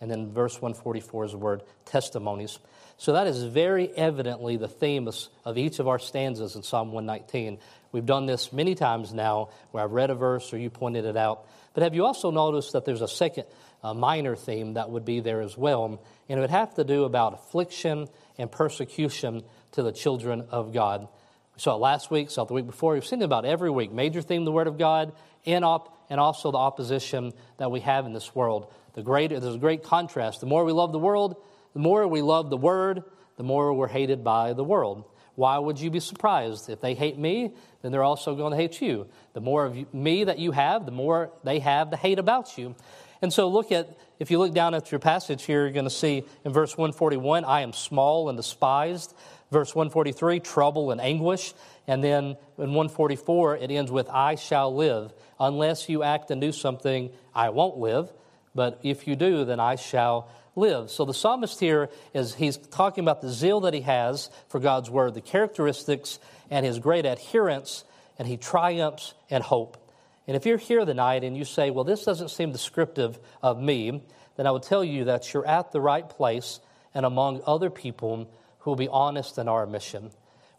And 0.00 0.10
then 0.10 0.32
verse 0.32 0.60
144 0.60 1.24
is 1.26 1.30
the 1.30 1.38
word 1.38 1.62
testimonies. 1.84 2.58
So 2.96 3.12
that 3.12 3.28
is 3.28 3.44
very 3.44 3.88
evidently 3.96 4.56
the 4.56 4.68
theme 4.68 5.08
of 5.44 5.56
each 5.58 5.78
of 5.78 5.86
our 5.86 6.00
stanzas 6.00 6.56
in 6.56 6.64
Psalm 6.64 6.92
119. 6.92 7.58
We've 7.92 8.06
done 8.06 8.26
this 8.26 8.52
many 8.52 8.74
times 8.74 9.12
now 9.12 9.50
where 9.70 9.84
I've 9.84 9.92
read 9.92 10.10
a 10.10 10.14
verse 10.14 10.52
or 10.52 10.58
you 10.58 10.70
pointed 10.70 11.04
it 11.04 11.16
out. 11.16 11.46
But 11.74 11.82
have 11.82 11.94
you 11.94 12.04
also 12.04 12.30
noticed 12.30 12.72
that 12.72 12.84
there's 12.84 13.02
a 13.02 13.08
second 13.08 13.44
uh, 13.82 13.94
minor 13.94 14.34
theme 14.34 14.74
that 14.74 14.90
would 14.90 15.04
be 15.04 15.20
there 15.20 15.42
as 15.42 15.56
well? 15.56 15.84
And 16.28 16.38
it 16.38 16.40
would 16.40 16.50
have 16.50 16.74
to 16.74 16.84
do 16.84 17.04
about 17.04 17.34
affliction 17.34 18.08
and 18.38 18.50
persecution 18.50 19.42
to 19.72 19.82
the 19.82 19.92
children 19.92 20.46
of 20.50 20.72
God. 20.72 21.02
We 21.54 21.60
saw 21.60 21.74
it 21.74 21.80
last 21.80 22.10
week, 22.10 22.30
saw 22.30 22.42
it 22.42 22.48
the 22.48 22.54
week 22.54 22.66
before. 22.66 22.94
We've 22.94 23.04
seen 23.04 23.20
it 23.20 23.26
about 23.26 23.44
every 23.44 23.70
week. 23.70 23.92
Major 23.92 24.22
theme, 24.22 24.44
the 24.44 24.52
Word 24.52 24.68
of 24.68 24.78
God, 24.78 25.12
and, 25.44 25.64
op- 25.64 26.06
and 26.08 26.18
also 26.18 26.50
the 26.50 26.58
opposition 26.58 27.32
that 27.58 27.70
we 27.70 27.80
have 27.80 28.06
in 28.06 28.14
this 28.14 28.34
world. 28.34 28.72
The 28.94 29.02
great, 29.02 29.30
there's 29.30 29.54
a 29.54 29.58
great 29.58 29.82
contrast. 29.82 30.40
The 30.40 30.46
more 30.46 30.64
we 30.64 30.72
love 30.72 30.92
the 30.92 30.98
world, 30.98 31.36
the 31.74 31.80
more 31.80 32.06
we 32.06 32.22
love 32.22 32.48
the 32.48 32.56
Word, 32.56 33.04
the 33.36 33.42
more 33.42 33.72
we're 33.74 33.88
hated 33.88 34.24
by 34.24 34.54
the 34.54 34.64
world. 34.64 35.04
Why 35.34 35.58
would 35.58 35.80
you 35.80 35.90
be 35.90 36.00
surprised? 36.00 36.68
If 36.68 36.80
they 36.80 36.94
hate 36.94 37.18
me, 37.18 37.54
then 37.82 37.92
they're 37.92 38.02
also 38.02 38.34
going 38.34 38.52
to 38.52 38.56
hate 38.56 38.80
you. 38.80 39.08
The 39.34 39.40
more 39.40 39.66
of 39.66 39.76
you, 39.76 39.86
me 39.92 40.24
that 40.24 40.38
you 40.38 40.52
have, 40.52 40.86
the 40.86 40.92
more 40.92 41.30
they 41.44 41.58
have 41.58 41.90
to 41.90 41.96
hate 41.96 42.18
about 42.18 42.56
you. 42.56 42.74
And 43.20 43.32
so, 43.32 43.48
look 43.48 43.70
at, 43.70 43.96
if 44.18 44.30
you 44.30 44.38
look 44.38 44.52
down 44.52 44.74
at 44.74 44.90
your 44.90 44.98
passage 44.98 45.44
here, 45.44 45.62
you're 45.62 45.72
going 45.72 45.84
to 45.84 45.90
see 45.90 46.24
in 46.44 46.52
verse 46.52 46.76
141, 46.76 47.44
I 47.44 47.60
am 47.60 47.72
small 47.72 48.28
and 48.28 48.36
despised. 48.36 49.14
Verse 49.50 49.74
143, 49.74 50.40
trouble 50.40 50.92
and 50.92 51.00
anguish. 51.00 51.52
And 51.86 52.02
then 52.02 52.36
in 52.56 52.72
144, 52.72 53.58
it 53.58 53.70
ends 53.70 53.90
with, 53.90 54.08
I 54.08 54.36
shall 54.36 54.74
live. 54.74 55.12
Unless 55.38 55.88
you 55.88 56.02
act 56.02 56.30
and 56.30 56.40
do 56.40 56.52
something, 56.52 57.10
I 57.34 57.50
won't 57.50 57.76
live. 57.76 58.10
But 58.54 58.80
if 58.82 59.06
you 59.06 59.14
do, 59.14 59.44
then 59.44 59.60
I 59.60 59.76
shall 59.76 60.30
live. 60.54 60.90
So 60.90 61.04
the 61.04 61.14
psalmist 61.14 61.58
here 61.60 61.88
is 62.14 62.34
he's 62.34 62.56
talking 62.56 63.04
about 63.04 63.20
the 63.20 63.30
zeal 63.30 63.60
that 63.60 63.74
he 63.74 63.80
has 63.82 64.30
for 64.48 64.60
God's 64.60 64.90
word, 64.90 65.14
the 65.14 65.20
characteristics 65.20 66.18
and 66.50 66.66
his 66.66 66.78
great 66.78 67.06
adherence, 67.06 67.84
and 68.18 68.28
he 68.28 68.36
triumphs 68.36 69.14
in 69.28 69.42
hope. 69.42 69.78
And 70.26 70.36
if 70.36 70.46
you're 70.46 70.58
here 70.58 70.84
tonight 70.84 71.24
and 71.24 71.36
you 71.36 71.44
say, 71.44 71.70
well, 71.70 71.84
this 71.84 72.04
doesn't 72.04 72.30
seem 72.30 72.52
descriptive 72.52 73.18
of 73.42 73.60
me, 73.60 74.02
then 74.36 74.46
I 74.46 74.50
would 74.50 74.62
tell 74.62 74.84
you 74.84 75.04
that 75.04 75.32
you're 75.32 75.46
at 75.46 75.72
the 75.72 75.80
right 75.80 76.08
place 76.08 76.60
and 76.94 77.04
among 77.04 77.42
other 77.46 77.70
people 77.70 78.28
who 78.60 78.70
will 78.70 78.76
be 78.76 78.88
honest 78.88 79.38
in 79.38 79.48
our 79.48 79.66
mission. 79.66 80.10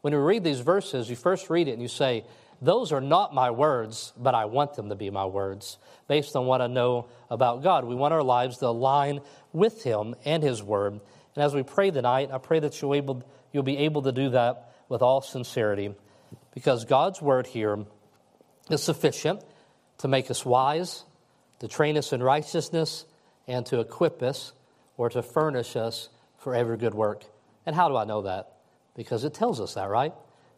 When 0.02 0.14
we 0.14 0.20
read 0.20 0.44
these 0.44 0.60
verses, 0.60 1.10
you 1.10 1.16
first 1.16 1.50
read 1.50 1.68
it 1.68 1.74
and 1.74 1.82
you 1.82 1.88
say, 1.88 2.26
those 2.63 2.93
are 2.93 3.01
not 3.01 3.34
my 3.34 3.51
words, 3.51 4.13
but 4.17 4.34
I 4.34 4.46
want 4.46 4.75
them 4.75 4.88
to 4.89 4.96
be 4.96 5.10
my 5.10 5.25
words 5.25 5.77
based 6.08 6.36
on 6.36 6.46
what 6.46 6.62
I 6.62 6.67
know 6.67 7.08
about 7.29 7.62
God. 7.62 7.84
We 7.84 7.93
want 7.93 8.13
our 8.13 8.24
lives 8.24 8.58
to 8.60 8.67
align 8.67 9.20
with 9.51 9.84
Him 9.84 10.15
and 10.24 10.41
His 10.41 10.63
Word. 10.63 10.93
And 10.93 11.43
as 11.43 11.53
we 11.53 11.63
pray 11.63 11.91
tonight, 11.91 12.29
I 12.32 12.38
pray 12.38 12.60
that 12.60 12.82
you'll, 12.82 12.96
able, 12.96 13.24
you'll 13.51 13.63
be 13.63 13.79
able 13.79 14.03
to 14.03 14.13
do 14.13 14.29
that 14.29 14.72
with 14.88 15.01
all 15.01 15.20
sincerity 15.20 15.93
because 16.53 16.86
God's 16.86 17.22
Word 17.22 17.48
here 17.48 17.86
is 18.70 18.82
sufficient 18.82 19.43
to 19.98 20.08
make 20.08 20.32
us 20.32 20.46
wise, 20.46 21.03
to 21.60 21.67
train 21.67 21.98
us 21.98 22.13
in 22.13 22.24
righteousness, 22.24 23.03
and 23.46 23.65
to 23.65 23.82
equip 23.82 24.24
us 24.24 24.53
or 24.96 25.10
to 25.10 25.22
furnish 25.22 25.75
us 25.75 26.08
for 26.38 26.55
every 26.55 26.77
good 26.77 26.93
work. 26.93 27.25
And 27.65 27.75
how 27.75 27.89
do 27.89 27.98
I 27.98 28.05
know 28.05 28.22
that? 28.22 28.53
Because 28.96 29.25
it 29.25 29.34
tells 29.34 29.60
us 29.60 29.74
that, 29.74 29.89
right? 29.89 30.13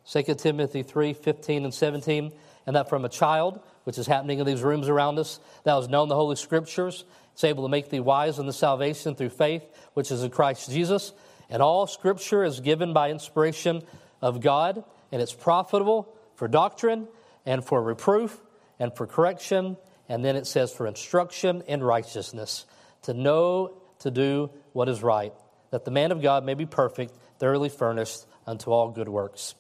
2 0.10 0.24
Timothy 0.36 0.84
3 0.84 1.14
15 1.14 1.64
and 1.64 1.74
17. 1.74 2.32
And 2.68 2.76
that 2.76 2.90
from 2.90 3.06
a 3.06 3.10
child, 3.10 3.60
which 3.84 3.98
is 3.98 4.08
happening 4.08 4.40
in 4.40 4.46
these 4.46 4.64
rooms 4.64 4.90
around 4.90 5.20
us, 5.20 5.40
thou 5.64 5.80
hast 5.80 5.90
known 5.90 6.10
the 6.10 6.16
Holy 6.16 6.36
Scriptures. 6.36 7.06
It's 7.34 7.44
able 7.44 7.64
to 7.64 7.70
make 7.70 7.90
thee 7.90 8.00
wise 8.00 8.40
in 8.40 8.48
the 8.48 8.54
salvation 8.54 9.14
through 9.16 9.30
faith, 9.30 9.64
which 9.94 10.10
is 10.10 10.24
in 10.24 10.32
Christ 10.32 10.72
Jesus. 10.72 11.14
And 11.50 11.62
all 11.62 11.86
Scripture 11.86 12.44
is 12.44 12.60
given 12.60 12.94
by 12.94 13.12
inspiration 13.12 13.84
of 14.22 14.42
God, 14.42 14.84
and 15.12 15.22
it's 15.22 15.34
profitable 15.34 16.16
for 16.36 16.48
doctrine 16.48 17.08
and 17.46 17.64
for 17.64 17.82
reproof 17.82 18.42
and 18.80 18.96
for 18.96 19.06
correction. 19.06 19.78
And 20.10 20.26
then 20.26 20.36
it 20.36 20.48
says 20.48 20.74
for 20.74 20.88
instruction 20.88 21.64
in 21.68 21.84
righteousness, 21.84 22.66
to 23.04 23.14
know 23.14 23.78
to 24.00 24.12
do 24.12 24.50
what 24.74 24.90
is 24.90 25.04
right, 25.04 25.34
that 25.72 25.86
the 25.86 25.92
man 25.92 26.12
of 26.12 26.22
God 26.22 26.44
may 26.44 26.54
be 26.54 26.66
perfect, 26.66 27.14
thoroughly 27.40 27.70
furnished 27.70 28.26
unto 28.48 28.72
all 28.72 28.90
good 28.90 29.10
works. 29.10 29.56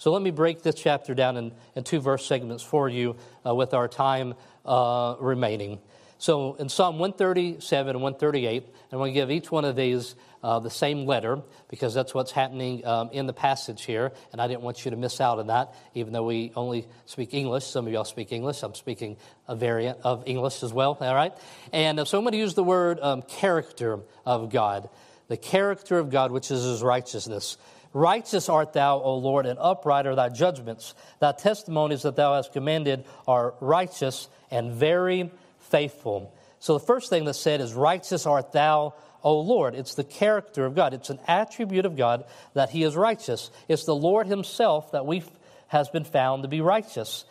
So 0.00 0.12
let 0.12 0.22
me 0.22 0.30
break 0.30 0.62
this 0.62 0.76
chapter 0.76 1.14
down 1.14 1.36
in, 1.36 1.52
in 1.76 1.84
two 1.84 2.00
verse 2.00 2.24
segments 2.24 2.62
for 2.62 2.88
you 2.88 3.16
uh, 3.44 3.54
with 3.54 3.74
our 3.74 3.86
time 3.86 4.32
uh, 4.64 5.16
remaining. 5.20 5.78
So 6.16 6.54
in 6.54 6.70
Psalm 6.70 6.98
137 6.98 7.90
and 7.90 8.02
138, 8.02 8.64
I'm 8.92 8.98
going 8.98 9.12
to 9.12 9.14
give 9.14 9.30
each 9.30 9.52
one 9.52 9.66
of 9.66 9.76
these 9.76 10.14
uh, 10.42 10.58
the 10.58 10.70
same 10.70 11.04
letter 11.04 11.42
because 11.68 11.92
that's 11.92 12.14
what's 12.14 12.32
happening 12.32 12.86
um, 12.86 13.10
in 13.12 13.26
the 13.26 13.34
passage 13.34 13.84
here, 13.84 14.12
and 14.32 14.40
I 14.40 14.48
didn't 14.48 14.62
want 14.62 14.86
you 14.86 14.90
to 14.90 14.96
miss 14.96 15.20
out 15.20 15.38
on 15.38 15.48
that, 15.48 15.74
even 15.92 16.14
though 16.14 16.24
we 16.24 16.50
only 16.56 16.88
speak 17.04 17.34
English. 17.34 17.66
Some 17.66 17.86
of 17.86 17.92
y'all 17.92 18.06
speak 18.06 18.32
English. 18.32 18.62
I'm 18.62 18.74
speaking 18.74 19.18
a 19.48 19.54
variant 19.54 19.98
of 20.02 20.22
English 20.24 20.62
as 20.62 20.72
well, 20.72 20.96
all 20.98 21.14
right? 21.14 21.34
And 21.74 22.00
uh, 22.00 22.06
so 22.06 22.16
I'm 22.16 22.24
going 22.24 22.32
to 22.32 22.38
use 22.38 22.54
the 22.54 22.64
word 22.64 23.00
um, 23.00 23.20
character 23.20 24.00
of 24.24 24.48
God, 24.48 24.88
the 25.28 25.36
character 25.36 25.98
of 25.98 26.08
God, 26.08 26.32
which 26.32 26.50
is 26.50 26.64
his 26.64 26.82
righteousness. 26.82 27.58
Righteous 27.92 28.48
art 28.48 28.72
thou, 28.72 29.00
O 29.00 29.16
Lord, 29.16 29.46
and 29.46 29.58
upright 29.58 30.06
are 30.06 30.14
thy 30.14 30.28
judgments. 30.28 30.94
Thy 31.18 31.32
testimonies 31.32 32.02
that 32.02 32.16
thou 32.16 32.34
hast 32.34 32.52
commanded 32.52 33.04
are 33.26 33.54
righteous 33.60 34.28
and 34.50 34.72
very 34.72 35.30
faithful. 35.58 36.32
So 36.60 36.74
the 36.74 36.84
first 36.84 37.10
thing 37.10 37.24
that's 37.24 37.40
said 37.40 37.60
is, 37.60 37.74
Righteous 37.74 38.26
art 38.26 38.52
thou, 38.52 38.94
O 39.24 39.40
Lord. 39.40 39.74
It's 39.74 39.94
the 39.94 40.04
character 40.04 40.66
of 40.66 40.74
God. 40.74 40.94
It's 40.94 41.10
an 41.10 41.18
attribute 41.26 41.84
of 41.84 41.96
God 41.96 42.24
that 42.54 42.70
he 42.70 42.84
is 42.84 42.94
righteous. 42.94 43.50
It's 43.68 43.84
the 43.84 43.94
Lord 43.94 44.26
himself 44.26 44.92
that 44.92 45.04
we 45.06 45.24
has 45.68 45.88
been 45.88 46.04
found 46.04 46.42
to 46.42 46.48
be 46.48 46.60
righteous. 46.60 47.24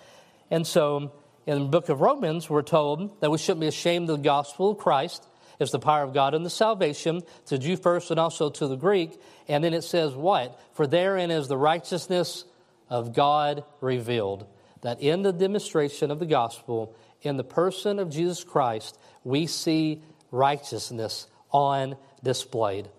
And 0.50 0.66
so 0.66 1.12
in 1.46 1.60
the 1.60 1.66
book 1.66 1.90
of 1.90 2.00
Romans, 2.02 2.50
we're 2.50 2.62
told 2.62 3.20
that 3.22 3.32
we 3.32 3.38
shouldn't 3.38 3.62
be 3.62 3.68
ashamed 3.68 4.10
of 4.10 4.18
the 4.18 4.24
gospel 4.24 4.72
of 4.72 4.78
Christ 4.78 5.26
is 5.60 5.72
the 5.72 5.80
power 5.80 6.04
of 6.04 6.14
God 6.14 6.34
and 6.34 6.46
the 6.46 6.50
salvation 6.50 7.22
to 7.48 7.58
Jew 7.58 7.76
first 7.76 8.12
and 8.12 8.20
also 8.20 8.50
to 8.50 8.68
the 8.68 8.78
Greek. 8.78 9.20
And 9.48 9.64
then 9.64 9.74
it 9.74 9.84
says 9.84 10.14
what? 10.14 10.60
For 10.74 10.88
therein 10.88 11.32
is 11.32 11.48
the 11.48 11.58
righteousness 11.58 12.46
of 12.90 13.14
God 13.14 13.64
revealed. 13.82 14.48
That 14.82 15.02
in 15.02 15.24
the 15.24 15.34
demonstration 15.34 16.10
of 16.10 16.20
the 16.20 16.26
gospel, 16.26 16.96
in 17.22 17.36
the 17.36 17.44
person 17.44 18.00
of 18.00 18.10
Jesus 18.10 18.44
Christ, 18.44 18.98
we 19.24 19.46
see 19.46 20.02
righteousness 20.32 21.28
on 21.52 21.98
displayed. 22.24 22.90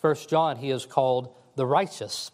First 0.00 0.28
John, 0.28 0.56
he 0.56 0.70
is 0.70 0.86
called 0.86 1.34
the 1.54 1.66
righteous. 1.66 2.32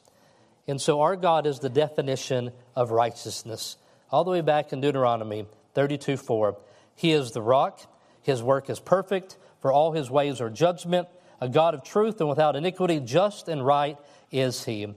And 0.66 0.80
so 0.80 1.02
our 1.02 1.16
God 1.16 1.46
is 1.46 1.58
the 1.58 1.68
definition 1.68 2.52
of 2.74 2.90
righteousness. 2.90 3.76
All 4.10 4.24
the 4.24 4.30
way 4.30 4.40
back 4.40 4.72
in 4.72 4.80
Deuteronomy 4.80 5.46
32 5.74 6.16
4. 6.16 6.56
He 6.94 7.12
is 7.12 7.32
the 7.32 7.42
rock, 7.42 7.80
his 8.22 8.42
work 8.42 8.70
is 8.70 8.80
perfect, 8.80 9.36
for 9.66 9.72
all 9.72 9.90
his 9.90 10.08
ways 10.08 10.40
are 10.40 10.48
judgment. 10.48 11.08
A 11.40 11.48
God 11.48 11.74
of 11.74 11.82
truth 11.82 12.20
and 12.20 12.28
without 12.28 12.54
iniquity, 12.54 13.00
just 13.00 13.48
and 13.48 13.66
right 13.66 13.98
is 14.30 14.62
he. 14.62 14.94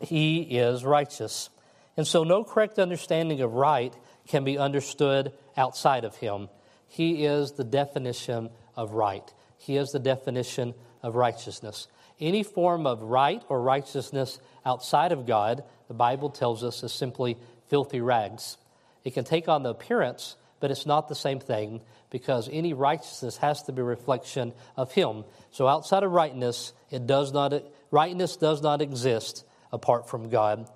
He 0.00 0.40
is 0.40 0.84
righteous. 0.84 1.48
And 1.96 2.04
so, 2.04 2.24
no 2.24 2.42
correct 2.42 2.80
understanding 2.80 3.40
of 3.40 3.52
right 3.52 3.94
can 4.26 4.42
be 4.42 4.58
understood 4.58 5.32
outside 5.56 6.02
of 6.02 6.16
him. 6.16 6.48
He 6.88 7.24
is 7.24 7.52
the 7.52 7.62
definition 7.62 8.50
of 8.74 8.94
right, 8.94 9.32
he 9.58 9.76
is 9.76 9.92
the 9.92 10.00
definition 10.00 10.74
of 11.00 11.14
righteousness. 11.14 11.86
Any 12.18 12.42
form 12.42 12.88
of 12.88 13.00
right 13.00 13.44
or 13.48 13.62
righteousness 13.62 14.40
outside 14.66 15.12
of 15.12 15.24
God, 15.24 15.62
the 15.86 15.94
Bible 15.94 16.30
tells 16.30 16.64
us, 16.64 16.82
is 16.82 16.92
simply 16.92 17.38
filthy 17.68 18.00
rags. 18.00 18.56
It 19.04 19.14
can 19.14 19.22
take 19.22 19.46
on 19.46 19.62
the 19.62 19.70
appearance, 19.70 20.34
but 20.64 20.70
it's 20.70 20.86
not 20.86 21.08
the 21.08 21.14
same 21.14 21.40
thing 21.40 21.82
because 22.08 22.48
any 22.50 22.72
righteousness 22.72 23.36
has 23.36 23.64
to 23.64 23.70
be 23.70 23.82
a 23.82 23.84
reflection 23.84 24.54
of 24.78 24.90
him. 24.92 25.24
So 25.50 25.68
outside 25.68 26.04
of 26.04 26.10
rightness, 26.10 26.72
it 26.90 27.06
does 27.06 27.34
not 27.34 27.52
rightness 27.90 28.36
does 28.36 28.62
not 28.62 28.80
exist 28.80 29.44
apart 29.74 30.08
from 30.08 30.30
God. 30.30 30.66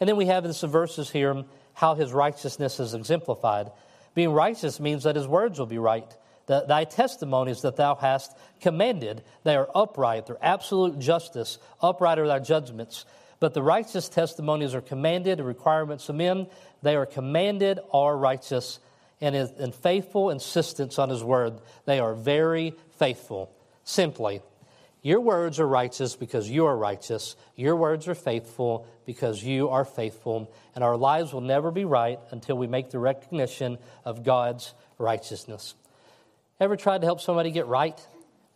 And 0.00 0.08
then 0.08 0.16
we 0.16 0.24
have 0.24 0.46
in 0.46 0.54
some 0.54 0.70
verses 0.70 1.10
here 1.10 1.44
how 1.74 1.94
his 1.94 2.10
righteousness 2.10 2.80
is 2.80 2.94
exemplified. 2.94 3.70
Being 4.14 4.32
righteous 4.32 4.80
means 4.80 5.02
that 5.02 5.14
his 5.14 5.28
words 5.28 5.58
will 5.58 5.66
be 5.66 5.76
right. 5.76 6.10
The, 6.46 6.64
thy 6.66 6.84
testimonies 6.84 7.60
that 7.60 7.76
thou 7.76 7.96
hast 7.96 8.34
commanded, 8.62 9.24
they 9.42 9.56
are 9.56 9.68
upright, 9.74 10.24
they're 10.24 10.38
absolute 10.40 10.98
justice, 11.00 11.58
upright 11.82 12.18
are 12.18 12.26
thy 12.26 12.38
judgments. 12.38 13.04
But 13.40 13.52
the 13.52 13.62
righteous 13.62 14.08
testimonies 14.08 14.74
are 14.74 14.80
commanded, 14.80 15.38
the 15.38 15.44
requirements 15.44 16.08
of 16.08 16.16
men, 16.16 16.46
they 16.80 16.96
are 16.96 17.04
commanded, 17.04 17.78
are 17.92 18.16
righteous, 18.16 18.78
and 19.24 19.34
in 19.34 19.72
faithful 19.72 20.30
insistence 20.30 20.98
on 20.98 21.08
his 21.08 21.24
word. 21.24 21.54
They 21.86 21.98
are 21.98 22.14
very 22.14 22.74
faithful. 22.98 23.50
Simply, 23.84 24.42
your 25.02 25.20
words 25.20 25.60
are 25.60 25.66
righteous 25.66 26.16
because 26.16 26.48
you 26.48 26.66
are 26.66 26.76
righteous. 26.76 27.36
Your 27.56 27.76
words 27.76 28.08
are 28.08 28.14
faithful 28.14 28.86
because 29.04 29.42
you 29.42 29.68
are 29.68 29.84
faithful. 29.84 30.50
And 30.74 30.82
our 30.82 30.96
lives 30.96 31.32
will 31.32 31.42
never 31.42 31.70
be 31.70 31.84
right 31.84 32.18
until 32.30 32.56
we 32.56 32.66
make 32.66 32.90
the 32.90 32.98
recognition 32.98 33.78
of 34.04 34.24
God's 34.24 34.72
righteousness. 34.98 35.74
Ever 36.60 36.76
tried 36.76 37.02
to 37.02 37.06
help 37.06 37.20
somebody 37.20 37.50
get 37.50 37.66
right? 37.66 38.00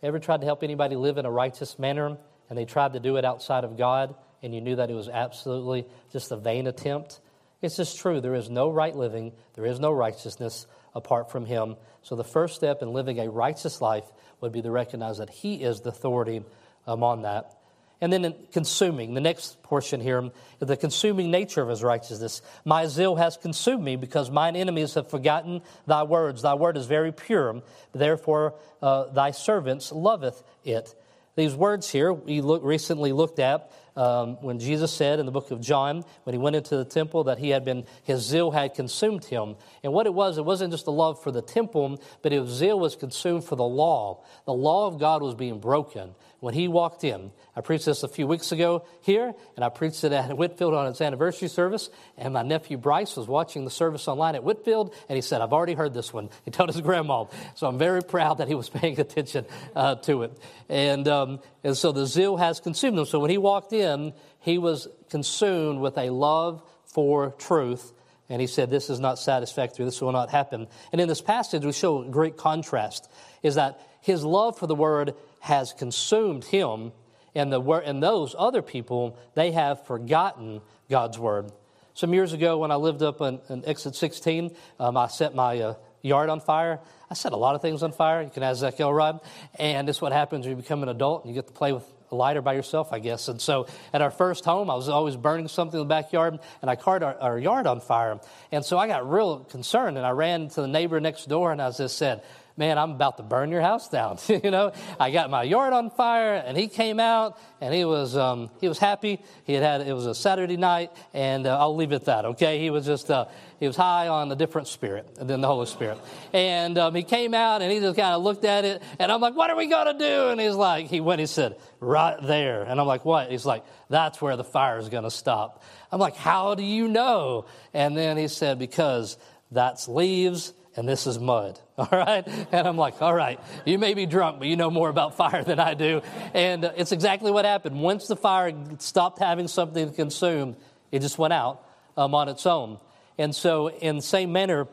Ever 0.01 0.19
tried 0.19 0.41
to 0.41 0.45
help 0.45 0.63
anybody 0.63 0.95
live 0.95 1.17
in 1.17 1.25
a 1.25 1.31
righteous 1.31 1.77
manner 1.77 2.17
and 2.49 2.57
they 2.57 2.65
tried 2.65 2.93
to 2.93 2.99
do 2.99 3.17
it 3.17 3.25
outside 3.25 3.63
of 3.63 3.77
God 3.77 4.15
and 4.41 4.55
you 4.55 4.61
knew 4.61 4.77
that 4.77 4.89
it 4.89 4.95
was 4.95 5.09
absolutely 5.09 5.85
just 6.11 6.31
a 6.31 6.37
vain 6.37 6.67
attempt? 6.67 7.19
It's 7.61 7.75
just 7.75 7.99
true. 7.99 8.21
There 8.21 8.35
is 8.35 8.49
no 8.49 8.69
right 8.69 8.95
living, 8.95 9.33
there 9.55 9.65
is 9.65 9.79
no 9.79 9.91
righteousness 9.91 10.65
apart 10.95 11.31
from 11.31 11.45
Him. 11.45 11.75
So 12.01 12.15
the 12.15 12.23
first 12.23 12.55
step 12.55 12.81
in 12.81 12.93
living 12.93 13.19
a 13.19 13.29
righteous 13.29 13.81
life 13.81 14.05
would 14.41 14.51
be 14.51 14.61
to 14.61 14.71
recognize 14.71 15.17
that 15.17 15.29
He 15.29 15.55
is 15.55 15.81
the 15.81 15.89
authority 15.89 16.43
um, 16.87 17.03
on 17.03 17.23
that. 17.23 17.59
And 18.01 18.13
then 18.13 18.33
consuming, 18.53 19.13
the 19.13 19.21
next 19.21 19.61
portion 19.61 19.99
here, 19.99 20.31
the 20.59 20.77
consuming 20.77 21.31
nature 21.31 21.61
of 21.61 21.67
his 21.67 21.83
righteousness. 21.83 22.41
My 22.63 22.87
zeal 22.87 23.17
has 23.17 23.35
consumed 23.35 23.83
me 23.83 23.97
because 23.97 24.31
mine 24.31 24.55
enemies 24.55 24.93
have 24.93 25.09
forgotten 25.09 25.61
thy 25.85 26.03
words. 26.03 26.41
Thy 26.41 26.53
word 26.53 26.77
is 26.77 26.85
very 26.85 27.11
pure, 27.11 27.61
therefore 27.91 28.55
uh, 28.81 29.05
thy 29.11 29.31
servants 29.31 29.91
loveth 29.91 30.41
it. 30.63 30.95
These 31.35 31.55
words 31.55 31.89
here 31.89 32.11
we 32.11 32.41
look, 32.41 32.63
recently 32.63 33.11
looked 33.11 33.39
at 33.39 33.71
um, 33.95 34.37
when 34.41 34.59
Jesus 34.59 34.93
said 34.93 35.19
in 35.19 35.25
the 35.25 35.31
book 35.31 35.51
of 35.51 35.59
John, 35.59 36.03
when 36.23 36.33
he 36.33 36.37
went 36.37 36.55
into 36.55 36.77
the 36.77 36.85
temple, 36.85 37.25
that 37.25 37.37
he 37.37 37.49
had 37.49 37.65
been, 37.65 37.85
his 38.03 38.21
zeal 38.21 38.51
had 38.51 38.73
consumed 38.73 39.25
him. 39.25 39.55
And 39.83 39.91
what 39.91 40.05
it 40.05 40.13
was, 40.13 40.37
it 40.37 40.45
wasn't 40.45 40.71
just 40.71 40.87
a 40.87 40.91
love 40.91 41.21
for 41.21 41.31
the 41.31 41.41
temple, 41.41 42.01
but 42.21 42.31
his 42.31 42.49
zeal 42.49 42.79
was 42.79 42.95
consumed 42.95 43.43
for 43.43 43.55
the 43.57 43.63
law. 43.63 44.23
The 44.45 44.53
law 44.53 44.87
of 44.87 44.99
God 44.99 45.21
was 45.21 45.35
being 45.35 45.59
broken 45.59 46.15
when 46.39 46.53
he 46.53 46.67
walked 46.67 47.03
in. 47.03 47.31
I 47.55 47.61
preached 47.61 47.85
this 47.85 48.03
a 48.03 48.07
few 48.07 48.27
weeks 48.27 48.51
ago 48.51 48.85
here, 49.01 49.33
and 49.55 49.65
I 49.65 49.69
preached 49.69 50.03
it 50.03 50.11
at 50.11 50.35
Whitfield 50.35 50.73
on 50.73 50.87
its 50.87 51.01
anniversary 51.01 51.47
service. 51.47 51.89
And 52.17 52.33
my 52.33 52.41
nephew 52.41 52.77
Bryce 52.77 53.15
was 53.17 53.27
watching 53.27 53.65
the 53.65 53.71
service 53.71 54.07
online 54.07 54.35
at 54.35 54.43
Whitfield, 54.43 54.93
and 55.09 55.15
he 55.15 55.21
said, 55.21 55.41
I've 55.41 55.53
already 55.53 55.73
heard 55.73 55.93
this 55.93 56.13
one. 56.13 56.29
He 56.45 56.51
told 56.51 56.69
his 56.69 56.81
grandma. 56.81 57.25
So 57.55 57.67
I'm 57.67 57.77
very 57.77 58.01
proud 58.01 58.39
that 58.39 58.47
he 58.47 58.55
was 58.55 58.69
paying 58.79 58.99
attention 58.99 59.45
uh, 59.75 59.95
to 59.95 60.23
it. 60.23 60.41
And, 60.67 61.07
um, 61.07 61.39
and 61.63 61.77
so 61.77 61.91
the 61.91 62.07
zeal 62.07 62.37
has 62.37 62.59
consumed 62.59 62.97
him. 62.97 63.05
So 63.05 63.19
when 63.19 63.29
he 63.29 63.37
walked 63.37 63.73
in, 63.73 64.13
he 64.39 64.57
was 64.57 64.87
consumed 65.09 65.79
with 65.79 65.97
a 65.97 66.09
love 66.09 66.63
for 66.85 67.31
truth. 67.31 67.93
And 68.29 68.39
he 68.39 68.47
said, 68.47 68.69
This 68.69 68.89
is 68.89 68.99
not 68.99 69.19
satisfactory. 69.19 69.85
This 69.85 70.01
will 70.01 70.11
not 70.11 70.29
happen. 70.29 70.67
And 70.91 71.01
in 71.01 71.07
this 71.07 71.21
passage, 71.21 71.65
we 71.65 71.71
show 71.71 72.03
great 72.03 72.37
contrast 72.37 73.09
is 73.43 73.55
that 73.55 73.79
his 74.01 74.23
love 74.23 74.57
for 74.57 74.67
the 74.67 74.75
word 74.75 75.15
has 75.39 75.73
consumed 75.73 76.45
him, 76.45 76.91
and, 77.35 77.51
the, 77.51 77.61
and 77.61 78.01
those 78.01 78.35
other 78.37 78.61
people, 78.61 79.17
they 79.35 79.51
have 79.51 79.85
forgotten 79.85 80.61
God's 80.89 81.19
word. 81.19 81.51
Some 81.93 82.13
years 82.13 82.33
ago, 82.33 82.57
when 82.57 82.71
I 82.71 82.75
lived 82.75 83.03
up 83.03 83.21
in, 83.21 83.39
in 83.49 83.65
Exit 83.65 83.95
16, 83.95 84.55
um, 84.79 84.97
I 84.97 85.07
set 85.07 85.35
my 85.35 85.59
uh, 85.59 85.73
yard 86.01 86.29
on 86.29 86.39
fire. 86.39 86.79
I 87.09 87.13
set 87.13 87.33
a 87.33 87.37
lot 87.37 87.55
of 87.55 87.61
things 87.61 87.83
on 87.83 87.91
fire. 87.91 88.21
You 88.21 88.29
can 88.29 88.43
ask 88.43 88.59
Zach 88.59 88.79
Elrod. 88.79 89.19
And 89.55 89.87
this 89.87 89.97
is 89.97 90.01
what 90.01 90.11
happens 90.11 90.45
when 90.45 90.55
you 90.55 90.61
become 90.61 90.83
an 90.83 90.89
adult 90.89 91.23
and 91.23 91.33
you 91.33 91.39
get 91.39 91.47
to 91.47 91.53
play 91.53 91.73
with 91.73 91.83
a 92.11 92.15
lighter 92.15 92.41
by 92.41 92.53
yourself, 92.53 92.91
I 92.91 92.99
guess. 92.99 93.27
And 93.27 93.39
so 93.39 93.67
at 93.93 94.01
our 94.01 94.11
first 94.11 94.45
home, 94.45 94.69
I 94.69 94.75
was 94.75 94.89
always 94.89 95.15
burning 95.15 95.47
something 95.47 95.79
in 95.79 95.85
the 95.85 95.89
backyard, 95.89 96.39
and 96.61 96.69
I 96.69 96.75
caught 96.75 97.03
our, 97.03 97.19
our 97.19 97.37
yard 97.37 97.67
on 97.67 97.81
fire. 97.81 98.19
And 98.51 98.65
so 98.65 98.77
I 98.77 98.87
got 98.87 99.09
real 99.09 99.39
concerned, 99.39 99.97
and 99.97 100.05
I 100.05 100.11
ran 100.11 100.49
to 100.49 100.61
the 100.61 100.67
neighbor 100.67 100.99
next 100.99 101.27
door, 101.27 101.51
and 101.51 101.61
I 101.61 101.69
just 101.71 101.97
said, 101.97 102.23
man, 102.59 102.77
I'm 102.77 102.91
about 102.91 103.15
to 103.17 103.23
burn 103.23 103.51
your 103.51 103.61
house 103.61 103.87
down. 103.87 104.19
you 104.27 104.51
know, 104.51 104.73
I 104.99 105.11
got 105.11 105.29
my 105.29 105.43
yard 105.43 105.71
on 105.71 105.89
fire, 105.89 106.33
and 106.45 106.57
he 106.57 106.67
came 106.67 106.99
out, 106.99 107.39
and 107.61 107.73
he 107.73 107.85
was 107.85 108.17
um, 108.17 108.51
he 108.59 108.67
was 108.67 108.77
happy. 108.77 109.21
He 109.45 109.53
had 109.53 109.63
had 109.63 109.87
it 109.87 109.93
was 109.93 110.05
a 110.05 110.13
Saturday 110.13 110.57
night, 110.57 110.91
and 111.13 111.47
uh, 111.47 111.57
I'll 111.57 111.75
leave 111.75 111.93
it 111.93 111.95
at 111.95 112.05
that. 112.05 112.25
Okay, 112.25 112.59
he 112.59 112.69
was 112.69 112.85
just 112.85 113.09
uh, 113.09 113.25
he 113.61 113.65
was 113.65 113.77
high 113.77 114.09
on 114.09 114.29
a 114.31 114.35
different 114.35 114.67
spirit 114.67 115.15
than 115.15 115.39
the 115.39 115.47
Holy 115.47 115.65
Spirit, 115.65 115.97
and 116.33 116.77
um, 116.77 116.93
he 116.93 117.03
came 117.03 117.33
out, 117.33 117.61
and 117.61 117.71
he 117.71 117.79
just 117.79 117.97
kind 117.97 118.13
of 118.13 118.21
looked 118.21 118.43
at 118.43 118.65
it, 118.65 118.83
and 118.99 119.09
I'm 119.09 119.21
like, 119.21 119.35
what 119.35 119.49
are 119.49 119.55
we 119.55 119.67
gonna 119.67 119.97
do? 119.97 120.27
And 120.27 120.39
he's 120.39 120.55
like, 120.55 120.87
he 120.87 120.99
went, 120.99 121.21
he 121.21 121.27
said, 121.27 121.55
right 121.79 122.17
there, 122.21 122.63
and 122.63 122.79
I'm 122.79 122.87
like, 122.87 123.05
what? 123.05 123.31
He's 123.31 123.45
like, 123.45 123.63
that's 123.89 124.21
where 124.21 124.35
the 124.35 124.43
fire 124.43 124.77
is 124.77 124.89
gonna 124.89 125.09
stop. 125.09 125.63
I'm 125.93 125.99
like, 125.99 126.17
how 126.17 126.55
do 126.55 126.63
you 126.63 126.89
know? 126.89 127.45
And 127.73 127.95
then 127.95 128.17
he 128.17 128.27
said, 128.27 128.59
because 128.59 129.17
that's 129.49 129.87
leaves 129.87 130.53
and 130.75 130.87
this 130.87 131.07
is 131.07 131.19
mud. 131.19 131.59
All 131.77 131.87
right? 131.91 132.27
And 132.51 132.67
I'm 132.67 132.77
like, 132.77 133.01
all 133.01 133.13
right, 133.13 133.39
you 133.65 133.77
may 133.77 133.93
be 133.93 134.05
drunk, 134.05 134.39
but 134.39 134.47
you 134.47 134.55
know 134.55 134.69
more 134.69 134.89
about 134.89 135.15
fire 135.15 135.43
than 135.43 135.59
I 135.59 135.73
do. 135.73 136.01
And 136.33 136.65
uh, 136.65 136.71
it's 136.75 136.91
exactly 136.91 137.31
what 137.31 137.45
happened. 137.45 137.81
Once 137.81 138.07
the 138.07 138.15
fire 138.15 138.53
stopped 138.79 139.19
having 139.19 139.47
something 139.47 139.89
to 139.89 139.95
consume, 139.95 140.55
it 140.91 140.99
just 140.99 141.17
went 141.17 141.33
out 141.33 141.63
um, 141.97 142.13
on 142.13 142.29
its 142.29 142.45
own. 142.45 142.79
And 143.17 143.35
so, 143.35 143.69
in 143.69 143.97
the 143.97 144.01
same 144.01 144.31
manner, 144.31 144.67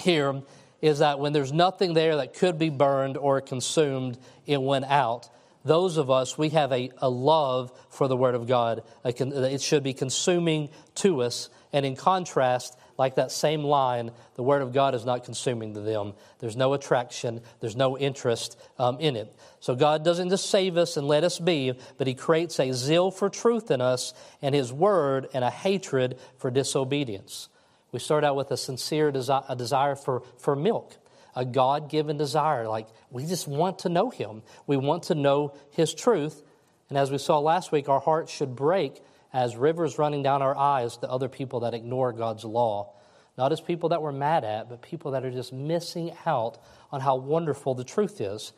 here 0.00 0.42
is 0.80 0.98
that 0.98 1.18
when 1.18 1.32
there's 1.32 1.52
nothing 1.52 1.94
there 1.94 2.16
that 2.16 2.34
could 2.34 2.58
be 2.58 2.68
burned 2.68 3.16
or 3.16 3.40
consumed, 3.40 4.18
it 4.46 4.60
went 4.60 4.84
out. 4.84 5.28
Those 5.64 5.96
of 5.96 6.10
us, 6.10 6.36
we 6.36 6.48
have 6.50 6.72
a, 6.72 6.90
a 6.98 7.08
love 7.08 7.72
for 7.88 8.08
the 8.08 8.16
Word 8.16 8.34
of 8.34 8.48
God. 8.48 8.82
it 9.04 9.62
should 9.62 9.84
be 9.84 9.94
consuming 9.94 10.70
to 10.96 11.22
us. 11.22 11.48
And 11.72 11.86
in 11.86 11.94
contrast, 11.94 12.76
like 13.02 13.16
that 13.16 13.32
same 13.32 13.64
line, 13.64 14.12
the 14.36 14.44
Word 14.44 14.62
of 14.62 14.72
God 14.72 14.94
is 14.94 15.04
not 15.04 15.24
consuming 15.24 15.74
to 15.74 15.80
them. 15.80 16.12
There's 16.38 16.56
no 16.56 16.72
attraction, 16.72 17.40
there's 17.58 17.74
no 17.74 17.98
interest 17.98 18.56
um, 18.78 19.00
in 19.00 19.16
it. 19.16 19.34
So 19.58 19.74
God 19.74 20.04
doesn't 20.04 20.28
just 20.28 20.48
save 20.48 20.76
us 20.76 20.96
and 20.96 21.08
let 21.08 21.24
us 21.24 21.40
be, 21.40 21.72
but 21.98 22.06
He 22.06 22.14
creates 22.14 22.60
a 22.60 22.72
zeal 22.72 23.10
for 23.10 23.28
truth 23.28 23.72
in 23.72 23.80
us 23.80 24.14
and 24.40 24.54
His 24.54 24.72
Word 24.72 25.26
and 25.34 25.42
a 25.42 25.50
hatred 25.50 26.16
for 26.38 26.48
disobedience. 26.48 27.48
We 27.90 27.98
start 27.98 28.22
out 28.22 28.36
with 28.36 28.52
a 28.52 28.56
sincere 28.56 29.10
desi- 29.10 29.44
a 29.48 29.56
desire 29.56 29.96
for, 29.96 30.22
for 30.38 30.54
milk, 30.54 30.96
a 31.34 31.44
God 31.44 31.90
given 31.90 32.18
desire. 32.18 32.68
Like 32.68 32.86
we 33.10 33.26
just 33.26 33.48
want 33.48 33.80
to 33.80 33.88
know 33.88 34.10
Him, 34.10 34.42
we 34.68 34.76
want 34.76 35.02
to 35.04 35.16
know 35.16 35.54
His 35.72 35.92
truth. 35.92 36.40
And 36.88 36.96
as 36.96 37.10
we 37.10 37.18
saw 37.18 37.40
last 37.40 37.72
week, 37.72 37.88
our 37.88 37.98
hearts 37.98 38.32
should 38.32 38.54
break 38.54 39.02
as 39.32 39.56
rivers 39.56 39.98
running 39.98 40.22
down 40.22 40.42
our 40.42 40.56
eyes 40.56 40.96
to 40.98 41.10
other 41.10 41.28
people 41.28 41.60
that 41.60 41.74
ignore 41.74 42.12
God's 42.12 42.44
law. 42.44 42.92
Not 43.38 43.52
as 43.52 43.60
people 43.60 43.90
that 43.90 44.02
we're 44.02 44.12
mad 44.12 44.44
at, 44.44 44.68
but 44.68 44.82
people 44.82 45.12
that 45.12 45.24
are 45.24 45.30
just 45.30 45.52
missing 45.52 46.12
out 46.26 46.58
on 46.90 47.00
how 47.00 47.16
wonderful 47.16 47.74
the 47.74 47.84
truth 47.84 48.20
is. 48.20 48.52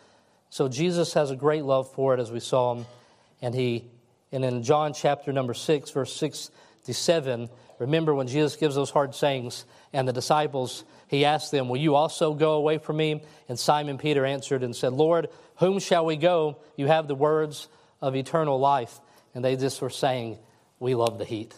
So 0.51 0.69
Jesus 0.69 1.15
has 1.15 1.31
a 1.31 1.37
great 1.37 1.65
love 1.65 1.93
for 1.93 2.15
it, 2.15 2.21
as 2.21 2.33
we 2.33 2.41
saw 2.41 2.75
him. 2.75 2.87
And 3.41 3.55
he, 3.55 3.85
and 4.33 4.45
in 4.45 4.63
John 4.63 4.93
chapter 4.93 5.33
number 5.33 5.55
6, 5.55 5.91
verse 5.91 6.15
67, 6.17 7.49
remember 7.79 8.15
when 8.15 8.27
Jesus 8.27 8.57
gives 8.57 8.75
those 8.75 8.91
hard 8.91 9.15
sayings, 9.15 9.65
and 9.93 10.09
the 10.09 10.13
disciples, 10.13 10.85
he 11.07 11.25
asked 11.25 11.53
them, 11.53 11.69
Will 11.69 11.81
you 11.81 11.95
also 11.95 12.35
go 12.35 12.55
away 12.55 12.79
from 12.79 12.97
me? 12.97 13.23
And 13.49 13.59
Simon 13.59 13.97
Peter 13.97 14.27
answered 14.27 14.65
and 14.65 14.75
said, 14.75 14.93
Lord, 14.93 15.29
whom 15.57 15.79
shall 15.79 16.05
we 16.05 16.17
go? 16.17 16.59
You 16.77 16.89
have 16.89 17.07
the 17.07 17.15
words 17.15 17.69
of 18.03 18.17
eternal 18.17 18.59
life. 18.59 19.01
And 19.35 19.45
they 19.45 19.57
just 19.57 19.81
were 19.81 19.91
saying, 19.91 20.39
we 20.79 20.95
love 20.95 21.19
the 21.19 21.25
heat. 21.25 21.55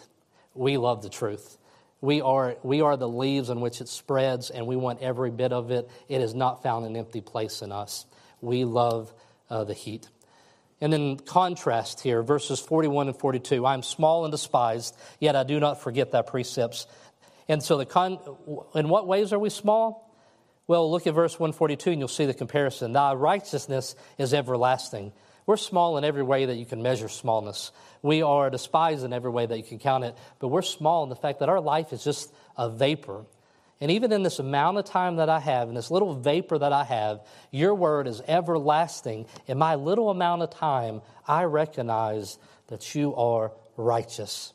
We 0.53 0.77
love 0.77 1.01
the 1.01 1.09
truth. 1.09 1.57
We 1.99 2.21
are, 2.21 2.57
we 2.63 2.81
are 2.81 2.95
the 2.95 3.09
leaves 3.09 3.49
on 3.49 3.59
which 3.59 3.81
it 3.81 3.87
spreads, 3.87 4.49
and 4.49 4.67
we 4.67 4.75
want 4.75 5.01
every 5.01 5.31
bit 5.31 5.51
of 5.51 5.71
it. 5.71 5.89
It 6.07 6.21
is 6.21 6.35
not 6.35 6.61
found 6.61 6.85
an 6.85 6.95
empty 6.95 7.21
place 7.21 7.61
in 7.61 7.71
us. 7.71 8.05
We 8.39 8.65
love 8.65 9.13
uh, 9.49 9.63
the 9.63 9.73
heat. 9.73 10.07
And 10.79 10.93
then 10.93 11.17
contrast 11.17 12.01
here, 12.01 12.21
verses 12.21 12.59
41 12.59 13.07
and 13.07 13.17
42. 13.17 13.65
I 13.65 13.73
am 13.73 13.81
small 13.81 14.25
and 14.25 14.31
despised, 14.31 14.95
yet 15.19 15.35
I 15.35 15.43
do 15.43 15.59
not 15.59 15.81
forget 15.81 16.11
thy 16.11 16.21
precepts. 16.21 16.85
And 17.47 17.63
so, 17.63 17.77
the 17.77 17.85
con- 17.85 18.19
in 18.75 18.89
what 18.89 19.07
ways 19.07 19.33
are 19.33 19.39
we 19.39 19.49
small? 19.49 20.03
Well, 20.67 20.91
look 20.91 21.07
at 21.07 21.13
verse 21.13 21.39
142 21.39 21.91
and 21.91 21.99
you'll 21.99 22.09
see 22.09 22.25
the 22.25 22.33
comparison. 22.33 22.91
Thy 22.91 23.13
righteousness 23.13 23.95
is 24.17 24.33
everlasting. 24.33 25.13
We're 25.47 25.57
small 25.57 25.97
in 25.97 26.03
every 26.03 26.23
way 26.23 26.45
that 26.45 26.57
you 26.57 26.65
can 26.65 26.83
measure 26.83 27.07
smallness. 27.07 27.71
We 28.01 28.21
are 28.21 28.49
despised 28.49 29.05
in 29.05 29.13
every 29.13 29.31
way 29.31 29.45
that 29.45 29.57
you 29.57 29.63
can 29.63 29.79
count 29.79 30.03
it, 30.03 30.15
but 30.39 30.49
we're 30.49 30.61
small 30.61 31.03
in 31.03 31.09
the 31.09 31.15
fact 31.15 31.39
that 31.39 31.49
our 31.49 31.61
life 31.61 31.93
is 31.93 32.03
just 32.03 32.31
a 32.57 32.69
vapor. 32.69 33.25
And 33.79 33.89
even 33.91 34.11
in 34.11 34.23
this 34.23 34.39
amount 34.39 34.77
of 34.77 34.83
time 34.83 35.15
that 35.15 35.29
I 35.29 35.39
have, 35.39 35.69
in 35.69 35.75
this 35.75 35.89
little 35.89 36.15
vapor 36.15 36.57
that 36.57 36.73
I 36.73 36.83
have, 36.83 37.21
your 37.49 37.73
word 37.73 38.07
is 38.07 38.21
everlasting. 38.27 39.25
In 39.47 39.57
my 39.57 39.75
little 39.75 40.09
amount 40.09 40.41
of 40.41 40.49
time, 40.49 41.01
I 41.25 41.43
recognize 41.43 42.37
that 42.67 42.93
you 42.93 43.15
are 43.15 43.53
righteous. 43.77 44.53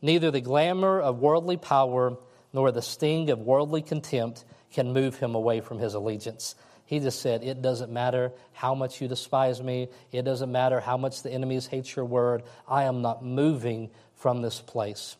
Neither 0.00 0.30
the 0.30 0.40
glamour 0.40 0.98
of 0.98 1.18
worldly 1.18 1.58
power 1.58 2.16
nor 2.54 2.72
the 2.72 2.80
sting 2.80 3.28
of 3.28 3.40
worldly 3.40 3.82
contempt 3.82 4.46
can 4.72 4.94
move 4.94 5.16
him 5.16 5.34
away 5.34 5.60
from 5.60 5.78
his 5.78 5.92
allegiance. 5.92 6.54
He 6.86 7.00
just 7.00 7.20
said, 7.20 7.42
It 7.42 7.62
doesn't 7.62 7.92
matter 7.92 8.32
how 8.52 8.74
much 8.74 9.00
you 9.00 9.08
despise 9.08 9.62
me. 9.62 9.88
It 10.12 10.22
doesn't 10.22 10.50
matter 10.50 10.80
how 10.80 10.96
much 10.96 11.22
the 11.22 11.30
enemies 11.30 11.66
hate 11.66 11.94
your 11.94 12.04
word. 12.04 12.44
I 12.68 12.84
am 12.84 13.02
not 13.02 13.24
moving 13.24 13.90
from 14.14 14.40
this 14.40 14.60
place. 14.60 15.16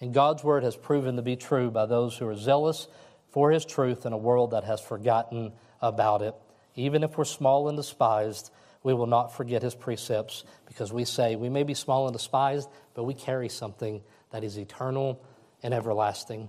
And 0.00 0.14
God's 0.14 0.42
word 0.42 0.64
has 0.64 0.76
proven 0.76 1.16
to 1.16 1.22
be 1.22 1.36
true 1.36 1.70
by 1.70 1.86
those 1.86 2.16
who 2.16 2.26
are 2.26 2.36
zealous 2.36 2.88
for 3.28 3.50
his 3.50 3.64
truth 3.64 4.06
in 4.06 4.12
a 4.12 4.18
world 4.18 4.52
that 4.52 4.64
has 4.64 4.80
forgotten 4.80 5.52
about 5.82 6.22
it. 6.22 6.34
Even 6.74 7.04
if 7.04 7.18
we're 7.18 7.24
small 7.24 7.68
and 7.68 7.76
despised, 7.76 8.50
we 8.82 8.94
will 8.94 9.06
not 9.06 9.36
forget 9.36 9.62
his 9.62 9.74
precepts 9.74 10.44
because 10.66 10.92
we 10.92 11.04
say 11.04 11.36
we 11.36 11.50
may 11.50 11.62
be 11.62 11.74
small 11.74 12.06
and 12.06 12.14
despised, 12.14 12.68
but 12.94 13.04
we 13.04 13.12
carry 13.12 13.50
something 13.50 14.00
that 14.30 14.42
is 14.42 14.58
eternal 14.58 15.22
and 15.62 15.74
everlasting. 15.74 16.48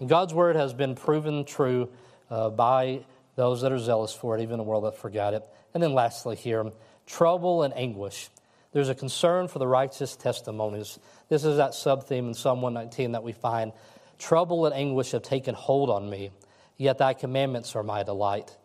And 0.00 0.08
God's 0.08 0.34
word 0.34 0.56
has 0.56 0.72
been 0.72 0.96
proven 0.96 1.44
true 1.44 1.90
uh, 2.28 2.50
by 2.50 3.04
those 3.36 3.62
that 3.62 3.72
are 3.72 3.78
zealous 3.78 4.12
for 4.12 4.36
it, 4.36 4.42
even 4.42 4.58
the 4.58 4.64
world 4.64 4.84
that 4.84 4.96
forgot 4.96 5.34
it. 5.34 5.42
And 5.74 5.82
then 5.82 5.94
lastly, 5.94 6.36
here, 6.36 6.64
trouble 7.06 7.62
and 7.62 7.74
anguish. 7.76 8.28
There's 8.72 8.88
a 8.88 8.94
concern 8.94 9.48
for 9.48 9.58
the 9.58 9.66
righteous 9.66 10.14
testimonies. 10.16 10.98
This 11.28 11.44
is 11.44 11.56
that 11.56 11.74
sub 11.74 12.06
theme 12.06 12.28
in 12.28 12.34
Psalm 12.34 12.62
119 12.62 13.12
that 13.12 13.22
we 13.22 13.32
find. 13.32 13.72
Trouble 14.18 14.66
and 14.66 14.74
anguish 14.74 15.12
have 15.12 15.22
taken 15.22 15.54
hold 15.54 15.90
on 15.90 16.08
me. 16.08 16.30
yet 16.76 16.98
thy 16.98 17.14
commandments 17.14 17.74
are 17.76 17.82
my 17.82 18.02
delight. 18.02 18.56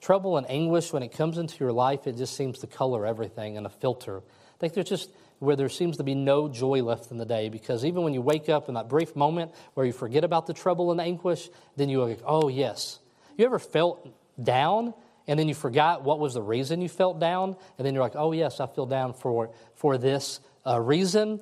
Trouble 0.00 0.36
and 0.36 0.48
anguish, 0.48 0.92
when 0.92 1.02
it 1.02 1.12
comes 1.12 1.36
into 1.36 1.56
your 1.58 1.72
life, 1.72 2.06
it 2.06 2.16
just 2.16 2.36
seems 2.36 2.60
to 2.60 2.66
color 2.66 3.04
everything 3.04 3.56
in 3.56 3.66
a 3.66 3.68
filter. 3.68 4.18
I 4.18 4.58
think 4.58 4.74
there's 4.74 4.88
just 4.88 5.10
where 5.40 5.56
there 5.56 5.68
seems 5.68 5.96
to 5.96 6.04
be 6.04 6.14
no 6.14 6.48
joy 6.48 6.82
left 6.82 7.10
in 7.10 7.18
the 7.18 7.24
day 7.24 7.48
because 7.48 7.84
even 7.84 8.02
when 8.02 8.14
you 8.14 8.20
wake 8.20 8.48
up 8.48 8.68
in 8.68 8.74
that 8.74 8.88
brief 8.88 9.16
moment 9.16 9.52
where 9.74 9.84
you 9.86 9.92
forget 9.92 10.22
about 10.22 10.46
the 10.46 10.52
trouble 10.52 10.90
and 10.90 11.00
the 11.00 11.04
anguish, 11.04 11.48
then 11.76 11.88
you 11.88 12.02
like, 12.02 12.20
oh, 12.24 12.48
yes. 12.48 12.98
You 13.40 13.46
ever 13.46 13.58
felt 13.58 14.06
down 14.42 14.92
and 15.26 15.40
then 15.40 15.48
you 15.48 15.54
forgot 15.54 16.04
what 16.04 16.18
was 16.18 16.34
the 16.34 16.42
reason 16.42 16.82
you 16.82 16.90
felt 16.90 17.18
down? 17.18 17.56
And 17.78 17.86
then 17.86 17.94
you're 17.94 18.02
like, 18.02 18.14
oh, 18.14 18.32
yes, 18.32 18.60
I 18.60 18.66
feel 18.66 18.84
down 18.84 19.14
for, 19.14 19.54
for 19.76 19.96
this 19.96 20.40
uh, 20.66 20.78
reason. 20.78 21.40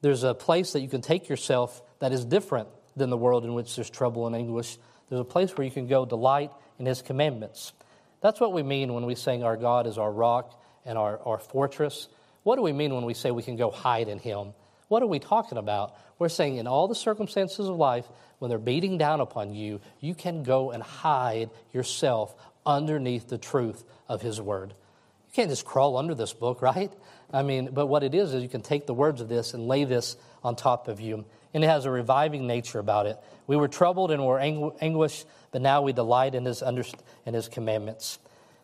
There's 0.00 0.22
a 0.22 0.32
place 0.32 0.72
that 0.72 0.80
you 0.80 0.88
can 0.88 1.02
take 1.02 1.28
yourself 1.28 1.82
that 1.98 2.12
is 2.12 2.24
different 2.24 2.70
than 2.96 3.10
the 3.10 3.16
world 3.18 3.44
in 3.44 3.52
which 3.52 3.76
there's 3.76 3.90
trouble 3.90 4.26
and 4.26 4.34
anguish. 4.34 4.78
There's 5.10 5.20
a 5.20 5.24
place 5.24 5.54
where 5.54 5.66
you 5.66 5.70
can 5.70 5.86
go 5.86 6.06
delight 6.06 6.50
in 6.78 6.86
His 6.86 7.02
commandments. 7.02 7.74
That's 8.22 8.40
what 8.40 8.54
we 8.54 8.62
mean 8.62 8.94
when 8.94 9.04
we 9.04 9.14
sing 9.14 9.44
our 9.44 9.58
God 9.58 9.86
is 9.86 9.98
our 9.98 10.10
rock 10.10 10.58
and 10.86 10.96
our, 10.96 11.20
our 11.26 11.40
fortress. 11.40 12.08
What 12.42 12.56
do 12.56 12.62
we 12.62 12.72
mean 12.72 12.94
when 12.94 13.04
we 13.04 13.12
say 13.12 13.32
we 13.32 13.42
can 13.42 13.56
go 13.56 13.70
hide 13.70 14.08
in 14.08 14.18
Him? 14.18 14.54
What 14.88 15.02
are 15.02 15.06
we 15.06 15.18
talking 15.18 15.58
about? 15.58 15.94
We're 16.18 16.28
saying 16.30 16.56
in 16.56 16.66
all 16.66 16.88
the 16.88 16.94
circumstances 16.94 17.68
of 17.68 17.76
life, 17.76 18.06
when 18.38 18.48
they're 18.48 18.58
beating 18.58 18.98
down 18.98 19.20
upon 19.20 19.54
you, 19.54 19.80
you 20.00 20.14
can 20.14 20.42
go 20.42 20.70
and 20.70 20.82
hide 20.82 21.50
yourself 21.72 22.34
underneath 22.64 23.28
the 23.28 23.38
truth 23.38 23.84
of 24.08 24.22
His 24.22 24.40
Word. 24.40 24.70
You 24.70 25.34
can't 25.34 25.50
just 25.50 25.64
crawl 25.64 25.96
under 25.96 26.14
this 26.14 26.32
book, 26.32 26.62
right? 26.62 26.92
I 27.32 27.42
mean, 27.42 27.70
but 27.72 27.86
what 27.86 28.02
it 28.02 28.14
is, 28.14 28.32
is 28.32 28.42
you 28.42 28.48
can 28.48 28.62
take 28.62 28.86
the 28.86 28.94
words 28.94 29.20
of 29.20 29.28
this 29.28 29.54
and 29.54 29.68
lay 29.68 29.84
this 29.84 30.16
on 30.42 30.56
top 30.56 30.88
of 30.88 31.00
you. 31.00 31.24
And 31.52 31.64
it 31.64 31.66
has 31.66 31.84
a 31.84 31.90
reviving 31.90 32.46
nature 32.46 32.78
about 32.78 33.06
it. 33.06 33.18
We 33.46 33.56
were 33.56 33.68
troubled 33.68 34.10
and 34.10 34.24
were 34.24 34.38
angu- 34.38 34.76
anguished, 34.80 35.26
but 35.50 35.62
now 35.62 35.82
we 35.82 35.92
delight 35.92 36.34
in 36.34 36.44
his, 36.44 36.62
under- 36.62 36.84
in 37.26 37.34
his 37.34 37.48
commandments. 37.48 38.18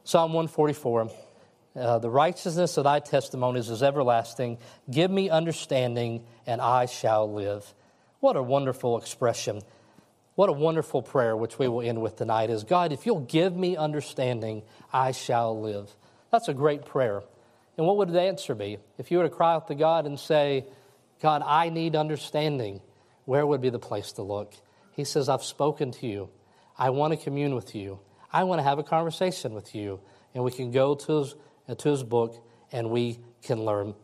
Psalm 0.04 0.32
144 0.32 1.10
uh, 1.76 1.98
The 1.98 2.10
righteousness 2.10 2.76
of 2.76 2.84
thy 2.84 3.00
testimonies 3.00 3.70
is 3.70 3.82
everlasting. 3.82 4.58
Give 4.90 5.10
me 5.10 5.30
understanding, 5.30 6.24
and 6.46 6.60
I 6.60 6.86
shall 6.86 7.32
live. 7.32 7.74
What 8.20 8.36
a 8.36 8.42
wonderful 8.42 8.98
expression. 8.98 9.62
What 10.34 10.48
a 10.48 10.52
wonderful 10.52 11.02
prayer, 11.02 11.36
which 11.36 11.58
we 11.58 11.68
will 11.68 11.82
end 11.82 12.02
with 12.02 12.16
tonight, 12.16 12.50
is 12.50 12.64
God, 12.64 12.92
if 12.92 13.06
you'll 13.06 13.20
give 13.20 13.56
me 13.56 13.76
understanding, 13.76 14.62
I 14.92 15.12
shall 15.12 15.60
live. 15.60 15.94
That's 16.32 16.48
a 16.48 16.54
great 16.54 16.84
prayer. 16.84 17.22
And 17.76 17.86
what 17.86 17.96
would 17.98 18.08
the 18.08 18.20
answer 18.20 18.54
be? 18.54 18.78
If 18.98 19.10
you 19.10 19.18
were 19.18 19.24
to 19.24 19.30
cry 19.30 19.54
out 19.54 19.68
to 19.68 19.74
God 19.74 20.06
and 20.06 20.18
say, 20.18 20.64
God, 21.20 21.42
I 21.44 21.68
need 21.68 21.94
understanding, 21.96 22.80
where 23.24 23.46
would 23.46 23.60
be 23.60 23.70
the 23.70 23.78
place 23.78 24.12
to 24.12 24.22
look? 24.22 24.52
He 24.92 25.04
says, 25.04 25.28
I've 25.28 25.44
spoken 25.44 25.92
to 25.92 26.06
you. 26.06 26.28
I 26.76 26.90
want 26.90 27.12
to 27.12 27.16
commune 27.16 27.54
with 27.54 27.74
you. 27.74 27.98
I 28.32 28.44
want 28.44 28.58
to 28.58 28.64
have 28.64 28.78
a 28.78 28.84
conversation 28.84 29.54
with 29.54 29.74
you. 29.74 30.00
And 30.34 30.42
we 30.42 30.50
can 30.50 30.72
go 30.72 30.94
to 30.94 31.26
to 31.68 31.88
his 31.88 32.02
book 32.02 32.36
and 32.72 32.90
we 32.90 33.18
can 33.42 33.64
learn. 33.64 33.94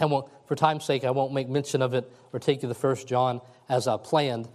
And 0.00 0.22
for 0.46 0.54
time's 0.54 0.84
sake, 0.84 1.04
I 1.04 1.10
won't 1.10 1.32
make 1.32 1.48
mention 1.48 1.82
of 1.82 1.94
it 1.94 2.10
or 2.32 2.38
take 2.38 2.62
you 2.62 2.68
the 2.68 2.74
first 2.74 3.08
John 3.08 3.40
as 3.68 3.88
I 3.88 3.96
planned. 3.96 4.48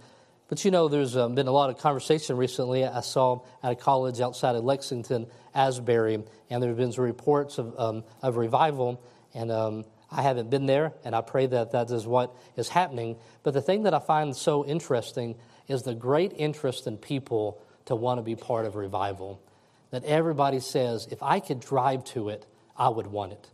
But 0.48 0.64
you 0.64 0.70
know, 0.70 0.88
there's 0.88 1.16
um, 1.16 1.34
been 1.34 1.46
a 1.46 1.52
lot 1.52 1.70
of 1.70 1.78
conversation 1.78 2.36
recently. 2.36 2.84
I 2.84 3.00
saw 3.00 3.42
at 3.62 3.72
a 3.72 3.76
college 3.76 4.20
outside 4.20 4.56
of 4.56 4.64
Lexington, 4.64 5.26
Asbury, 5.54 6.22
and 6.50 6.62
there 6.62 6.68
have 6.68 6.76
been 6.76 6.92
some 6.92 7.04
reports 7.04 7.58
of, 7.58 7.78
um, 7.78 8.04
of 8.22 8.36
revival. 8.36 9.02
And 9.34 9.50
um, 9.50 9.84
I 10.10 10.22
haven't 10.22 10.50
been 10.50 10.66
there, 10.66 10.92
and 11.04 11.14
I 11.14 11.22
pray 11.22 11.46
that 11.46 11.72
that 11.72 11.90
is 11.90 12.06
what 12.06 12.34
is 12.56 12.68
happening. 12.68 13.16
But 13.42 13.54
the 13.54 13.62
thing 13.62 13.84
that 13.84 13.94
I 13.94 13.98
find 13.98 14.36
so 14.36 14.64
interesting 14.64 15.34
is 15.66 15.82
the 15.82 15.94
great 15.94 16.32
interest 16.36 16.86
in 16.86 16.98
people 16.98 17.60
to 17.86 17.94
want 17.94 18.18
to 18.18 18.22
be 18.22 18.36
part 18.36 18.66
of 18.66 18.76
revival. 18.76 19.40
That 19.94 20.04
everybody 20.06 20.58
says, 20.58 21.06
if 21.12 21.22
I 21.22 21.38
could 21.38 21.60
drive 21.60 22.02
to 22.06 22.28
it, 22.28 22.44
I 22.76 22.88
would 22.88 23.06
want 23.06 23.30
it. 23.30 23.48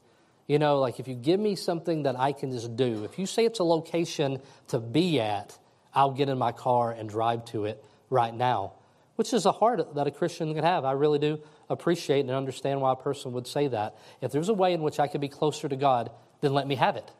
You 0.46 0.59
know, 0.59 0.79
like 0.79 0.98
if 0.98 1.07
you 1.07 1.14
give 1.14 1.38
me 1.38 1.55
something 1.55 2.05
that 2.05 2.18
I 2.18 2.33
can 2.33 2.50
just 2.50 2.76
do, 2.76 3.05
if 3.05 3.18
you 3.18 3.26
say 3.26 3.44
it's 3.44 3.59
a 3.59 3.64
location 3.64 4.40
to 4.68 4.81
be 4.81 5.20
at, 5.20 5.59
I'll 5.92 6.12
get 6.12 6.31
in 6.31 6.38
my 6.38 6.53
car 6.53 6.92
and 6.92 7.11
drive 7.11 7.44
to 7.46 7.66
it 7.66 7.85
right 8.09 8.35
now, 8.35 8.72
which 9.16 9.35
is 9.35 9.44
a 9.44 9.53
heart 9.53 9.94
that 9.94 10.07
a 10.07 10.11
Christian 10.11 10.55
can 10.55 10.64
have. 10.64 10.87
I 10.87 10.92
really 10.92 11.18
do 11.18 11.40
appreciate 11.68 12.20
and 12.20 12.31
understand 12.31 12.81
why 12.81 12.94
a 12.94 12.96
person 12.96 13.33
would 13.33 13.46
say 13.46 13.68
that. 13.68 13.98
If 14.22 14.33
there's 14.33 14.48
a 14.48 14.55
way 14.55 14.72
in 14.72 14.81
which 14.81 14.98
I 14.98 15.09
could 15.09 15.20
be 15.20 15.29
closer 15.29 15.68
to 15.68 15.76
God, 15.76 16.11
then 16.40 16.55
let 16.55 16.66
me 16.66 16.76
have 16.76 16.96
it. 16.96 17.11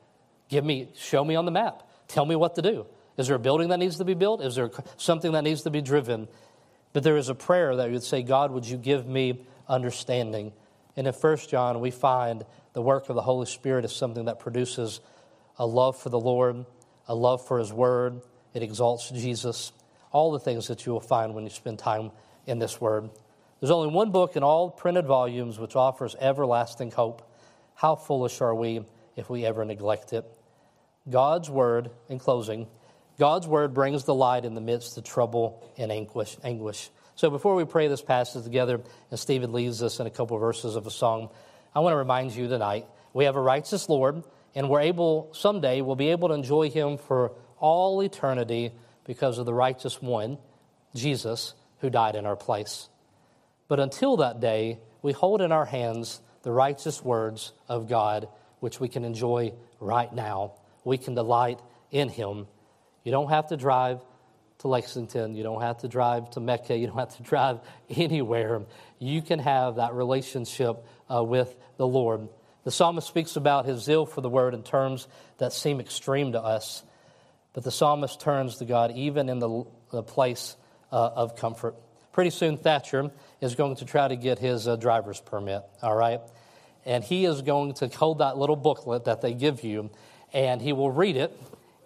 Give 0.49 0.65
me, 0.65 0.89
show 0.97 1.23
me 1.23 1.37
on 1.37 1.45
the 1.45 1.51
map. 1.51 1.83
Tell 2.09 2.25
me 2.25 2.37
what 2.37 2.55
to 2.55 2.63
do. 2.63 2.87
Is 3.19 3.27
there 3.27 3.37
a 3.37 3.39
building 3.39 3.69
that 3.69 3.81
needs 3.81 3.99
to 3.99 4.05
be 4.07 4.15
built? 4.15 4.41
Is 4.41 4.55
there 4.55 4.71
something 4.97 5.33
that 5.33 5.45
needs 5.45 5.65
to 5.65 5.71
be 5.71 5.83
driven? 5.83 6.27
But 6.93 7.03
there 7.03 7.17
is 7.17 7.29
a 7.29 7.35
prayer 7.35 7.77
that 7.77 7.87
you 7.87 7.93
would 7.93 8.03
say, 8.03 8.23
God, 8.23 8.51
would 8.51 8.67
you 8.67 8.77
give 8.77 9.07
me 9.07 9.45
understanding? 9.69 10.53
And 10.97 11.07
in 11.07 11.15
1 11.15 11.37
John, 11.49 11.81
we 11.81 11.91
find 11.91 12.45
the 12.73 12.83
work 12.83 13.09
of 13.09 13.15
the 13.15 13.23
Holy 13.23 13.47
Spirit 13.47 13.85
is 13.85 13.95
something 13.95 14.25
that 14.27 14.41
produces 14.41 15.01
a 15.59 15.67
love 15.67 15.97
for 15.97 16.09
the 16.09 16.21
Lord, 16.21 16.65
a 17.07 17.15
love 17.15 17.47
for 17.47 17.59
His 17.59 17.73
Word, 17.73 18.21
it 18.55 18.63
exalts 18.63 19.11
Jesus, 19.11 19.73
all 20.11 20.33
the 20.33 20.41
things 20.41 20.67
that 20.69 20.87
you 20.87 20.93
will 20.93 21.01
find 21.01 21.35
when 21.35 21.45
you 21.45 21.51
spend 21.51 21.79
time 21.79 22.11
in 22.47 22.59
this 22.59 22.81
Word. 22.81 23.11
There's 23.61 23.71
only 23.71 23.93
one 23.95 24.11
book 24.11 24.37
in 24.37 24.43
all 24.43 24.71
printed 24.71 25.07
volumes 25.07 25.59
which 25.59 25.77
offers 25.77 26.17
everlasting 26.19 26.91
hope. 26.91 27.23
How 27.75 27.95
foolish 27.95 28.41
are 28.41 28.55
we 28.55 28.85
if 29.17 29.31
we 29.31 29.45
ever 29.45 29.65
neglect 29.65 30.13
it? 30.13 30.25
God's 31.09 31.51
Word, 31.51 31.91
in 32.09 32.19
closing, 32.19 32.67
God's 33.21 33.47
Word 33.47 33.75
brings 33.75 34.05
the 34.05 34.15
light 34.15 34.47
in 34.47 34.55
the 34.55 34.63
midst 34.63 34.97
of 34.97 35.05
trouble 35.05 35.63
and 35.77 35.93
anguish. 35.93 36.39
anguish. 36.43 36.89
So 37.17 37.29
before 37.29 37.55
we 37.55 37.67
pray 37.67 37.87
this 37.87 38.01
passage 38.01 38.45
together, 38.45 38.81
and 39.11 39.21
Stephen 39.21 39.53
leads 39.53 39.83
us 39.83 40.01
in 40.01 40.07
a 40.07 40.11
couple 40.11 40.39
of 40.39 40.41
verses 40.41 40.75
of 40.75 40.87
a 40.87 40.91
song, 40.91 41.29
I 41.75 41.81
want 41.81 41.93
to 41.93 41.99
remind 41.99 42.35
you 42.35 42.49
tonight 42.49 42.87
we 43.13 43.27
have 43.27 43.37
a 43.37 43.41
righteous 43.43 43.91
Lord, 43.91 44.25
and 44.55 44.71
we're 44.71 44.81
able, 44.81 45.29
someday, 45.35 45.83
we'll 45.83 45.97
be 45.97 46.13
able 46.13 46.29
to 46.29 46.35
enjoy 46.35 46.71
Him 46.71 46.97
for 46.97 47.33
all 47.59 48.03
eternity 48.03 48.73
because 49.05 49.37
of 49.37 49.45
the 49.45 49.53
righteous 49.53 50.01
one, 50.01 50.39
Jesus, 50.95 51.53
who 51.81 51.91
died 51.91 52.17
in 52.17 52.25
our 52.25 52.37
place. 52.37 52.89
But 53.69 53.81
until 53.81 54.17
that 54.17 54.41
day, 54.41 54.79
we 55.03 55.13
hold 55.13 55.43
in 55.43 55.53
our 55.53 55.67
hands 55.67 56.23
the 56.43 56.53
righteous 56.53 57.05
words 57.05 57.53
of 57.69 57.87
God, 57.87 58.29
which 58.61 58.81
we 58.81 58.89
can 58.89 59.05
enjoy 59.05 59.53
right 59.79 60.11
now. 60.11 60.55
We 60.85 60.97
can 60.97 61.15
delight 61.15 61.61
in 61.91 62.09
Him. 62.09 62.47
You 63.05 63.13
don't 63.13 63.31
have 63.31 63.49
to 63.49 63.57
drive 63.57 64.01
to 64.59 64.69
Lexington. 64.69 65.35
You 65.35 65.43
don't 65.43 65.63
have 65.63 65.79
to 65.79 65.89
drive 65.89 66.31
to 66.31 66.41
Mecca. 66.41 66.77
You 66.77 66.87
don't 66.87 66.99
have 66.99 67.17
to 67.17 67.23
drive 67.23 67.61
anywhere. 67.91 68.63
You 68.99 69.23
can 69.23 69.39
have 69.39 69.77
that 69.77 69.95
relationship 69.95 70.85
uh, 71.13 71.25
with 71.25 71.55
the 71.77 71.87
Lord. 71.87 72.29
The 72.65 72.71
psalmist 72.71 73.09
speaks 73.09 73.37
about 73.37 73.65
his 73.65 73.83
zeal 73.83 74.05
for 74.05 74.21
the 74.21 74.29
word 74.29 74.53
in 74.53 74.63
terms 74.63 75.09
that 75.39 75.53
seem 75.53 75.81
extreme 75.81 76.33
to 76.33 76.41
us. 76.41 76.83
But 77.53 77.65
the 77.65 77.71
psalmist 77.71 78.21
turns 78.21 78.59
to 78.59 78.65
God 78.65 78.93
even 78.93 79.29
in 79.29 79.39
the, 79.39 79.65
the 79.91 80.03
place 80.03 80.57
uh, 80.93 81.11
of 81.15 81.37
comfort. 81.37 81.75
Pretty 82.13 82.31
soon, 82.31 82.59
Thatcher 82.59 83.11
is 83.41 83.55
going 83.55 83.77
to 83.77 83.85
try 83.85 84.09
to 84.09 84.17
get 84.17 84.39
his 84.39 84.69
uh, 84.69 84.77
driver's 84.77 85.21
permit, 85.21 85.63
all 85.81 85.95
right? 85.95 86.21
And 86.85 87.03
he 87.03 87.25
is 87.25 87.43
going 87.43 87.75
to 87.75 87.89
hold 87.89 88.19
that 88.19 88.37
little 88.37 88.57
booklet 88.57 89.05
that 89.05 89.21
they 89.21 89.33
give 89.33 89.65
you, 89.65 89.91
and 90.33 90.61
he 90.61 90.73
will 90.73 90.91
read 90.91 91.17
it, 91.17 91.33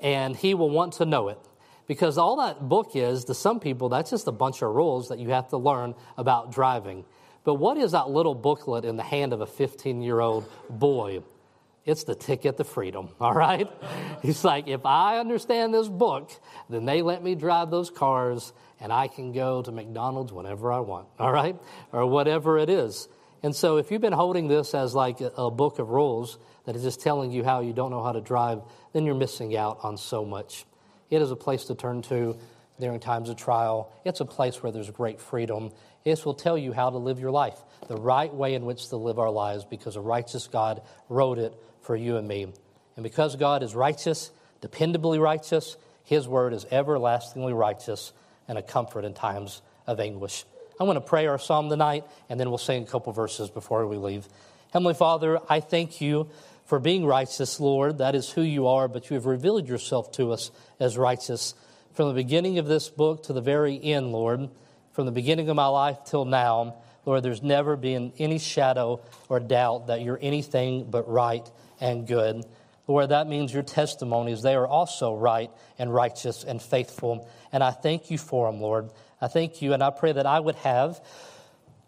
and 0.04 0.36
he 0.36 0.54
will 0.54 0.70
want 0.70 0.92
to 0.94 1.06
know 1.06 1.28
it. 1.28 1.38
Because 1.86 2.18
all 2.18 2.36
that 2.36 2.68
book 2.68 2.92
is, 2.94 3.24
to 3.24 3.34
some 3.34 3.58
people, 3.58 3.88
that's 3.88 4.10
just 4.10 4.28
a 4.28 4.32
bunch 4.32 4.62
of 4.62 4.72
rules 4.74 5.08
that 5.08 5.18
you 5.18 5.30
have 5.30 5.48
to 5.48 5.56
learn 5.56 5.94
about 6.16 6.52
driving. 6.52 7.04
But 7.42 7.54
what 7.54 7.76
is 7.76 7.92
that 7.92 8.08
little 8.08 8.34
booklet 8.34 8.84
in 8.84 8.96
the 8.96 9.02
hand 9.02 9.32
of 9.32 9.40
a 9.40 9.46
15 9.46 10.02
year 10.02 10.20
old 10.20 10.48
boy? 10.70 11.22
It's 11.84 12.04
the 12.04 12.14
ticket 12.14 12.56
to 12.58 12.64
freedom, 12.64 13.10
all 13.20 13.34
right? 13.34 13.68
He's 14.22 14.44
like, 14.44 14.68
if 14.68 14.86
I 14.86 15.18
understand 15.18 15.74
this 15.74 15.88
book, 15.88 16.30
then 16.70 16.84
they 16.84 17.02
let 17.02 17.22
me 17.22 17.34
drive 17.34 17.70
those 17.70 17.90
cars 17.90 18.52
and 18.80 18.92
I 18.92 19.08
can 19.08 19.32
go 19.32 19.62
to 19.62 19.72
McDonald's 19.72 20.32
whenever 20.32 20.72
I 20.72 20.80
want, 20.80 21.08
all 21.18 21.32
right? 21.32 21.56
Or 21.92 22.06
whatever 22.06 22.58
it 22.58 22.68
is. 22.68 23.08
And 23.42 23.54
so 23.54 23.76
if 23.76 23.90
you've 23.90 24.00
been 24.00 24.14
holding 24.14 24.48
this 24.48 24.74
as 24.74 24.94
like 24.94 25.20
a, 25.20 25.50
book 25.50 25.78
of 25.78 25.90
rules 25.90 26.38
that 26.64 26.76
is 26.76 26.82
just 26.82 27.00
telling 27.00 27.30
you 27.30 27.44
how 27.44 27.60
you 27.60 27.72
don't 27.72 27.90
know 27.90 28.02
how 28.02 28.12
to 28.12 28.20
drive, 28.20 28.62
then 28.92 29.04
you're 29.04 29.14
missing 29.14 29.56
out 29.56 29.78
on 29.82 29.96
so 29.96 30.24
much. 30.24 30.64
It 31.10 31.20
is 31.22 31.30
a 31.30 31.36
place 31.36 31.64
to 31.66 31.74
turn 31.74 32.02
to 32.02 32.36
during 32.80 33.00
times 33.00 33.28
of 33.28 33.36
trial. 33.36 33.92
It's 34.04 34.20
a 34.20 34.24
place 34.24 34.62
where 34.62 34.72
there's 34.72 34.90
great 34.90 35.20
freedom. 35.20 35.70
This 36.04 36.24
will 36.24 36.34
tell 36.34 36.58
you 36.58 36.72
how 36.72 36.90
to 36.90 36.98
live 36.98 37.20
your 37.20 37.30
life, 37.30 37.58
the 37.88 37.96
right 37.96 38.32
way 38.32 38.54
in 38.54 38.64
which 38.64 38.88
to 38.88 38.96
live 38.96 39.18
our 39.18 39.30
lives, 39.30 39.64
because 39.64 39.96
a 39.96 40.00
righteous 40.00 40.48
God 40.48 40.82
wrote 41.08 41.38
it 41.38 41.54
for 41.82 41.94
you 41.94 42.16
and 42.16 42.26
me. 42.26 42.52
And 42.96 43.02
because 43.02 43.36
God 43.36 43.62
is 43.62 43.74
righteous, 43.74 44.30
dependably 44.60 45.20
righteous, 45.20 45.76
His 46.04 46.26
word 46.26 46.52
is 46.52 46.66
everlastingly 46.70 47.52
righteous 47.52 48.12
and 48.48 48.58
a 48.58 48.62
comfort 48.62 49.04
in 49.04 49.14
times 49.14 49.62
of 49.86 50.00
anguish. 50.00 50.44
I 50.80 50.84
want 50.84 50.96
to 50.96 51.00
pray 51.00 51.26
our 51.26 51.38
psalm 51.38 51.68
tonight, 51.68 52.04
and 52.28 52.40
then 52.40 52.48
we'll 52.48 52.58
sing 52.58 52.82
a 52.82 52.86
couple 52.86 53.12
verses 53.12 53.48
before 53.48 53.86
we 53.86 53.96
leave. 53.96 54.28
Heavenly 54.72 54.94
Father, 54.94 55.38
I 55.48 55.60
thank 55.60 56.00
you 56.00 56.28
for 56.64 56.78
being 56.78 57.04
righteous, 57.04 57.60
Lord. 57.60 57.98
That 57.98 58.14
is 58.14 58.30
who 58.30 58.42
you 58.42 58.66
are, 58.66 58.88
but 58.88 59.10
you 59.10 59.14
have 59.14 59.26
revealed 59.26 59.68
yourself 59.68 60.12
to 60.12 60.32
us 60.32 60.50
as 60.80 60.96
righteous 60.96 61.54
from 61.92 62.08
the 62.08 62.14
beginning 62.14 62.58
of 62.58 62.66
this 62.66 62.88
book 62.88 63.24
to 63.24 63.32
the 63.32 63.40
very 63.40 63.82
end, 63.82 64.12
Lord. 64.12 64.48
from 64.94 65.06
the 65.06 65.12
beginning 65.12 65.48
of 65.48 65.56
my 65.56 65.66
life 65.66 65.98
till 66.06 66.24
now, 66.24 66.76
Lord, 67.04 67.22
there's 67.22 67.42
never 67.42 67.76
been 67.76 68.12
any 68.18 68.38
shadow 68.38 69.02
or 69.28 69.40
doubt 69.40 69.88
that 69.88 70.00
you're 70.00 70.18
anything 70.22 70.88
but 70.88 71.10
right 71.10 71.46
and 71.80 72.06
good. 72.06 72.44
Lord, 72.86 73.08
that 73.08 73.26
means 73.26 73.52
your 73.52 73.64
testimonies, 73.64 74.42
they 74.42 74.54
are 74.54 74.66
also 74.66 75.14
right 75.14 75.50
and 75.78 75.92
righteous 75.92 76.44
and 76.44 76.62
faithful. 76.62 77.28
And 77.52 77.62
I 77.62 77.72
thank 77.72 78.10
you 78.10 78.18
for 78.18 78.50
them, 78.50 78.60
Lord. 78.60 78.90
I 79.20 79.26
thank 79.26 79.60
you, 79.60 79.72
and 79.72 79.82
I 79.82 79.90
pray 79.90 80.12
that 80.12 80.26
I 80.26 80.38
would 80.38 80.54
have 80.56 81.00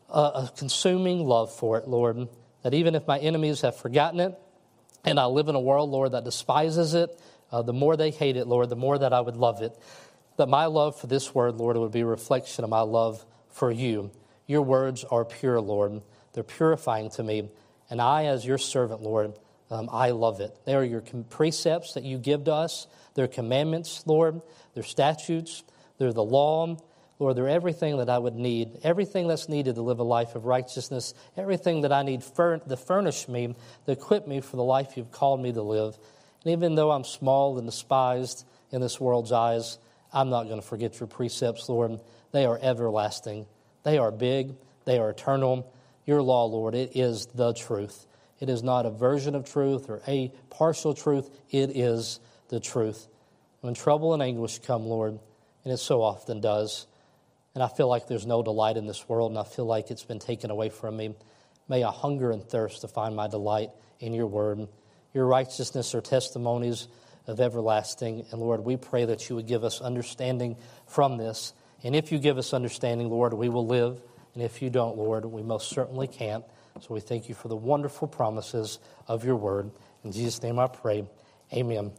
a, 0.08 0.50
consuming 0.56 1.24
love 1.24 1.54
for 1.54 1.78
it, 1.78 1.86
Lord. 1.86 2.28
That 2.62 2.74
even 2.74 2.94
if 2.94 3.06
my 3.06 3.18
enemies 3.18 3.60
have 3.60 3.76
forgotten 3.76 4.20
it, 4.20 4.38
and 5.06 5.18
I 5.18 5.26
live 5.26 5.48
in 5.48 5.54
a 5.54 5.60
world, 5.60 5.90
Lord, 5.90 6.12
that 6.12 6.24
despises 6.24 6.94
it, 6.94 7.18
uh, 7.50 7.62
the 7.62 7.72
more 7.72 7.96
they 7.96 8.10
hate 8.10 8.36
it, 8.36 8.46
Lord, 8.46 8.68
the 8.68 8.76
more 8.76 8.98
that 8.98 9.12
I 9.12 9.20
would 9.20 9.36
love 9.36 9.62
it. 9.62 9.72
That 10.36 10.48
my 10.48 10.66
love 10.66 11.00
for 11.00 11.06
this 11.06 11.34
word, 11.34 11.54
Lord, 11.54 11.76
would 11.76 11.92
be 11.92 12.00
a 12.00 12.06
reflection 12.06 12.64
of 12.64 12.70
my 12.70 12.80
love 12.80 13.24
for 13.48 13.70
you. 13.70 14.10
Your 14.46 14.62
words 14.62 15.04
are 15.04 15.24
pure, 15.24 15.60
Lord. 15.60 16.02
They're 16.32 16.42
purifying 16.42 17.10
to 17.10 17.22
me. 17.22 17.48
And 17.88 18.02
I, 18.02 18.26
as 18.26 18.44
your 18.44 18.58
servant, 18.58 19.00
Lord, 19.00 19.32
um, 19.70 19.88
I 19.90 20.10
love 20.10 20.40
it. 20.40 20.54
They 20.64 20.74
are 20.74 20.84
your 20.84 21.02
precepts 21.30 21.94
that 21.94 22.04
you 22.04 22.18
give 22.18 22.44
to 22.44 22.52
us. 22.52 22.86
They're 23.14 23.28
commandments, 23.28 24.02
Lord. 24.06 24.42
They're 24.74 24.82
statutes. 24.82 25.64
They're 25.98 26.12
the 26.12 26.24
law. 26.24 26.76
Lord, 27.18 27.36
they're 27.36 27.48
everything 27.48 27.96
that 27.96 28.10
I 28.10 28.18
would 28.18 28.34
need, 28.34 28.80
everything 28.82 29.26
that's 29.26 29.48
needed 29.48 29.76
to 29.76 29.82
live 29.82 30.00
a 30.00 30.04
life 30.04 30.34
of 30.34 30.44
righteousness, 30.44 31.14
everything 31.36 31.80
that 31.82 31.92
I 31.92 32.02
need 32.02 32.22
fur- 32.22 32.58
to 32.58 32.76
furnish 32.76 33.26
me, 33.26 33.54
to 33.86 33.92
equip 33.92 34.26
me 34.26 34.40
for 34.40 34.56
the 34.56 34.64
life 34.64 34.96
you've 34.96 35.12
called 35.12 35.40
me 35.40 35.52
to 35.52 35.62
live. 35.62 35.98
And 36.44 36.52
even 36.52 36.74
though 36.74 36.90
I'm 36.90 37.04
small 37.04 37.56
and 37.56 37.66
despised 37.66 38.46
in 38.70 38.82
this 38.82 39.00
world's 39.00 39.32
eyes, 39.32 39.78
I'm 40.12 40.28
not 40.28 40.44
going 40.44 40.60
to 40.60 40.66
forget 40.66 41.00
your 41.00 41.06
precepts, 41.06 41.68
Lord. 41.68 42.00
They 42.32 42.44
are 42.44 42.58
everlasting, 42.60 43.46
they 43.82 43.96
are 43.96 44.10
big, 44.10 44.54
they 44.84 44.98
are 44.98 45.10
eternal. 45.10 45.72
Your 46.04 46.22
law, 46.22 46.44
Lord, 46.44 46.74
it 46.74 46.92
is 46.94 47.26
the 47.26 47.52
truth. 47.52 48.06
It 48.38 48.48
is 48.48 48.62
not 48.62 48.86
a 48.86 48.90
version 48.90 49.34
of 49.34 49.50
truth 49.50 49.88
or 49.88 50.02
a 50.06 50.32
partial 50.50 50.94
truth, 50.94 51.30
it 51.50 51.76
is 51.76 52.20
the 52.48 52.60
truth. 52.60 53.08
When 53.62 53.74
trouble 53.74 54.12
and 54.12 54.22
anguish 54.22 54.58
come, 54.60 54.86
Lord, 54.86 55.18
and 55.64 55.72
it 55.72 55.78
so 55.78 56.02
often 56.02 56.40
does, 56.40 56.86
and 57.56 57.62
I 57.62 57.68
feel 57.68 57.88
like 57.88 58.06
there's 58.06 58.26
no 58.26 58.42
delight 58.42 58.76
in 58.76 58.86
this 58.86 59.08
world, 59.08 59.32
and 59.32 59.38
I 59.38 59.44
feel 59.44 59.64
like 59.64 59.90
it's 59.90 60.04
been 60.04 60.18
taken 60.18 60.50
away 60.50 60.68
from 60.68 60.96
me. 60.96 61.14
May 61.68 61.82
I 61.82 61.90
hunger 61.90 62.30
and 62.30 62.44
thirst 62.44 62.82
to 62.82 62.88
find 62.88 63.16
my 63.16 63.28
delight 63.28 63.70
in 63.98 64.12
your 64.12 64.26
word. 64.26 64.68
Your 65.14 65.26
righteousness 65.26 65.94
are 65.94 66.02
testimonies 66.02 66.86
of 67.26 67.40
everlasting. 67.40 68.26
And 68.30 68.42
Lord, 68.42 68.60
we 68.60 68.76
pray 68.76 69.06
that 69.06 69.30
you 69.30 69.36
would 69.36 69.46
give 69.46 69.64
us 69.64 69.80
understanding 69.80 70.56
from 70.86 71.16
this. 71.16 71.54
And 71.82 71.96
if 71.96 72.12
you 72.12 72.18
give 72.18 72.36
us 72.36 72.52
understanding, 72.52 73.08
Lord, 73.08 73.32
we 73.32 73.48
will 73.48 73.66
live. 73.66 74.02
And 74.34 74.42
if 74.42 74.60
you 74.60 74.68
don't, 74.68 74.98
Lord, 74.98 75.24
we 75.24 75.42
most 75.42 75.70
certainly 75.70 76.08
can't. 76.08 76.44
So 76.82 76.92
we 76.92 77.00
thank 77.00 77.30
you 77.30 77.34
for 77.34 77.48
the 77.48 77.56
wonderful 77.56 78.06
promises 78.06 78.78
of 79.08 79.24
your 79.24 79.36
word. 79.36 79.70
In 80.04 80.12
Jesus' 80.12 80.42
name 80.42 80.58
I 80.58 80.66
pray. 80.66 81.08
Amen. 81.54 81.96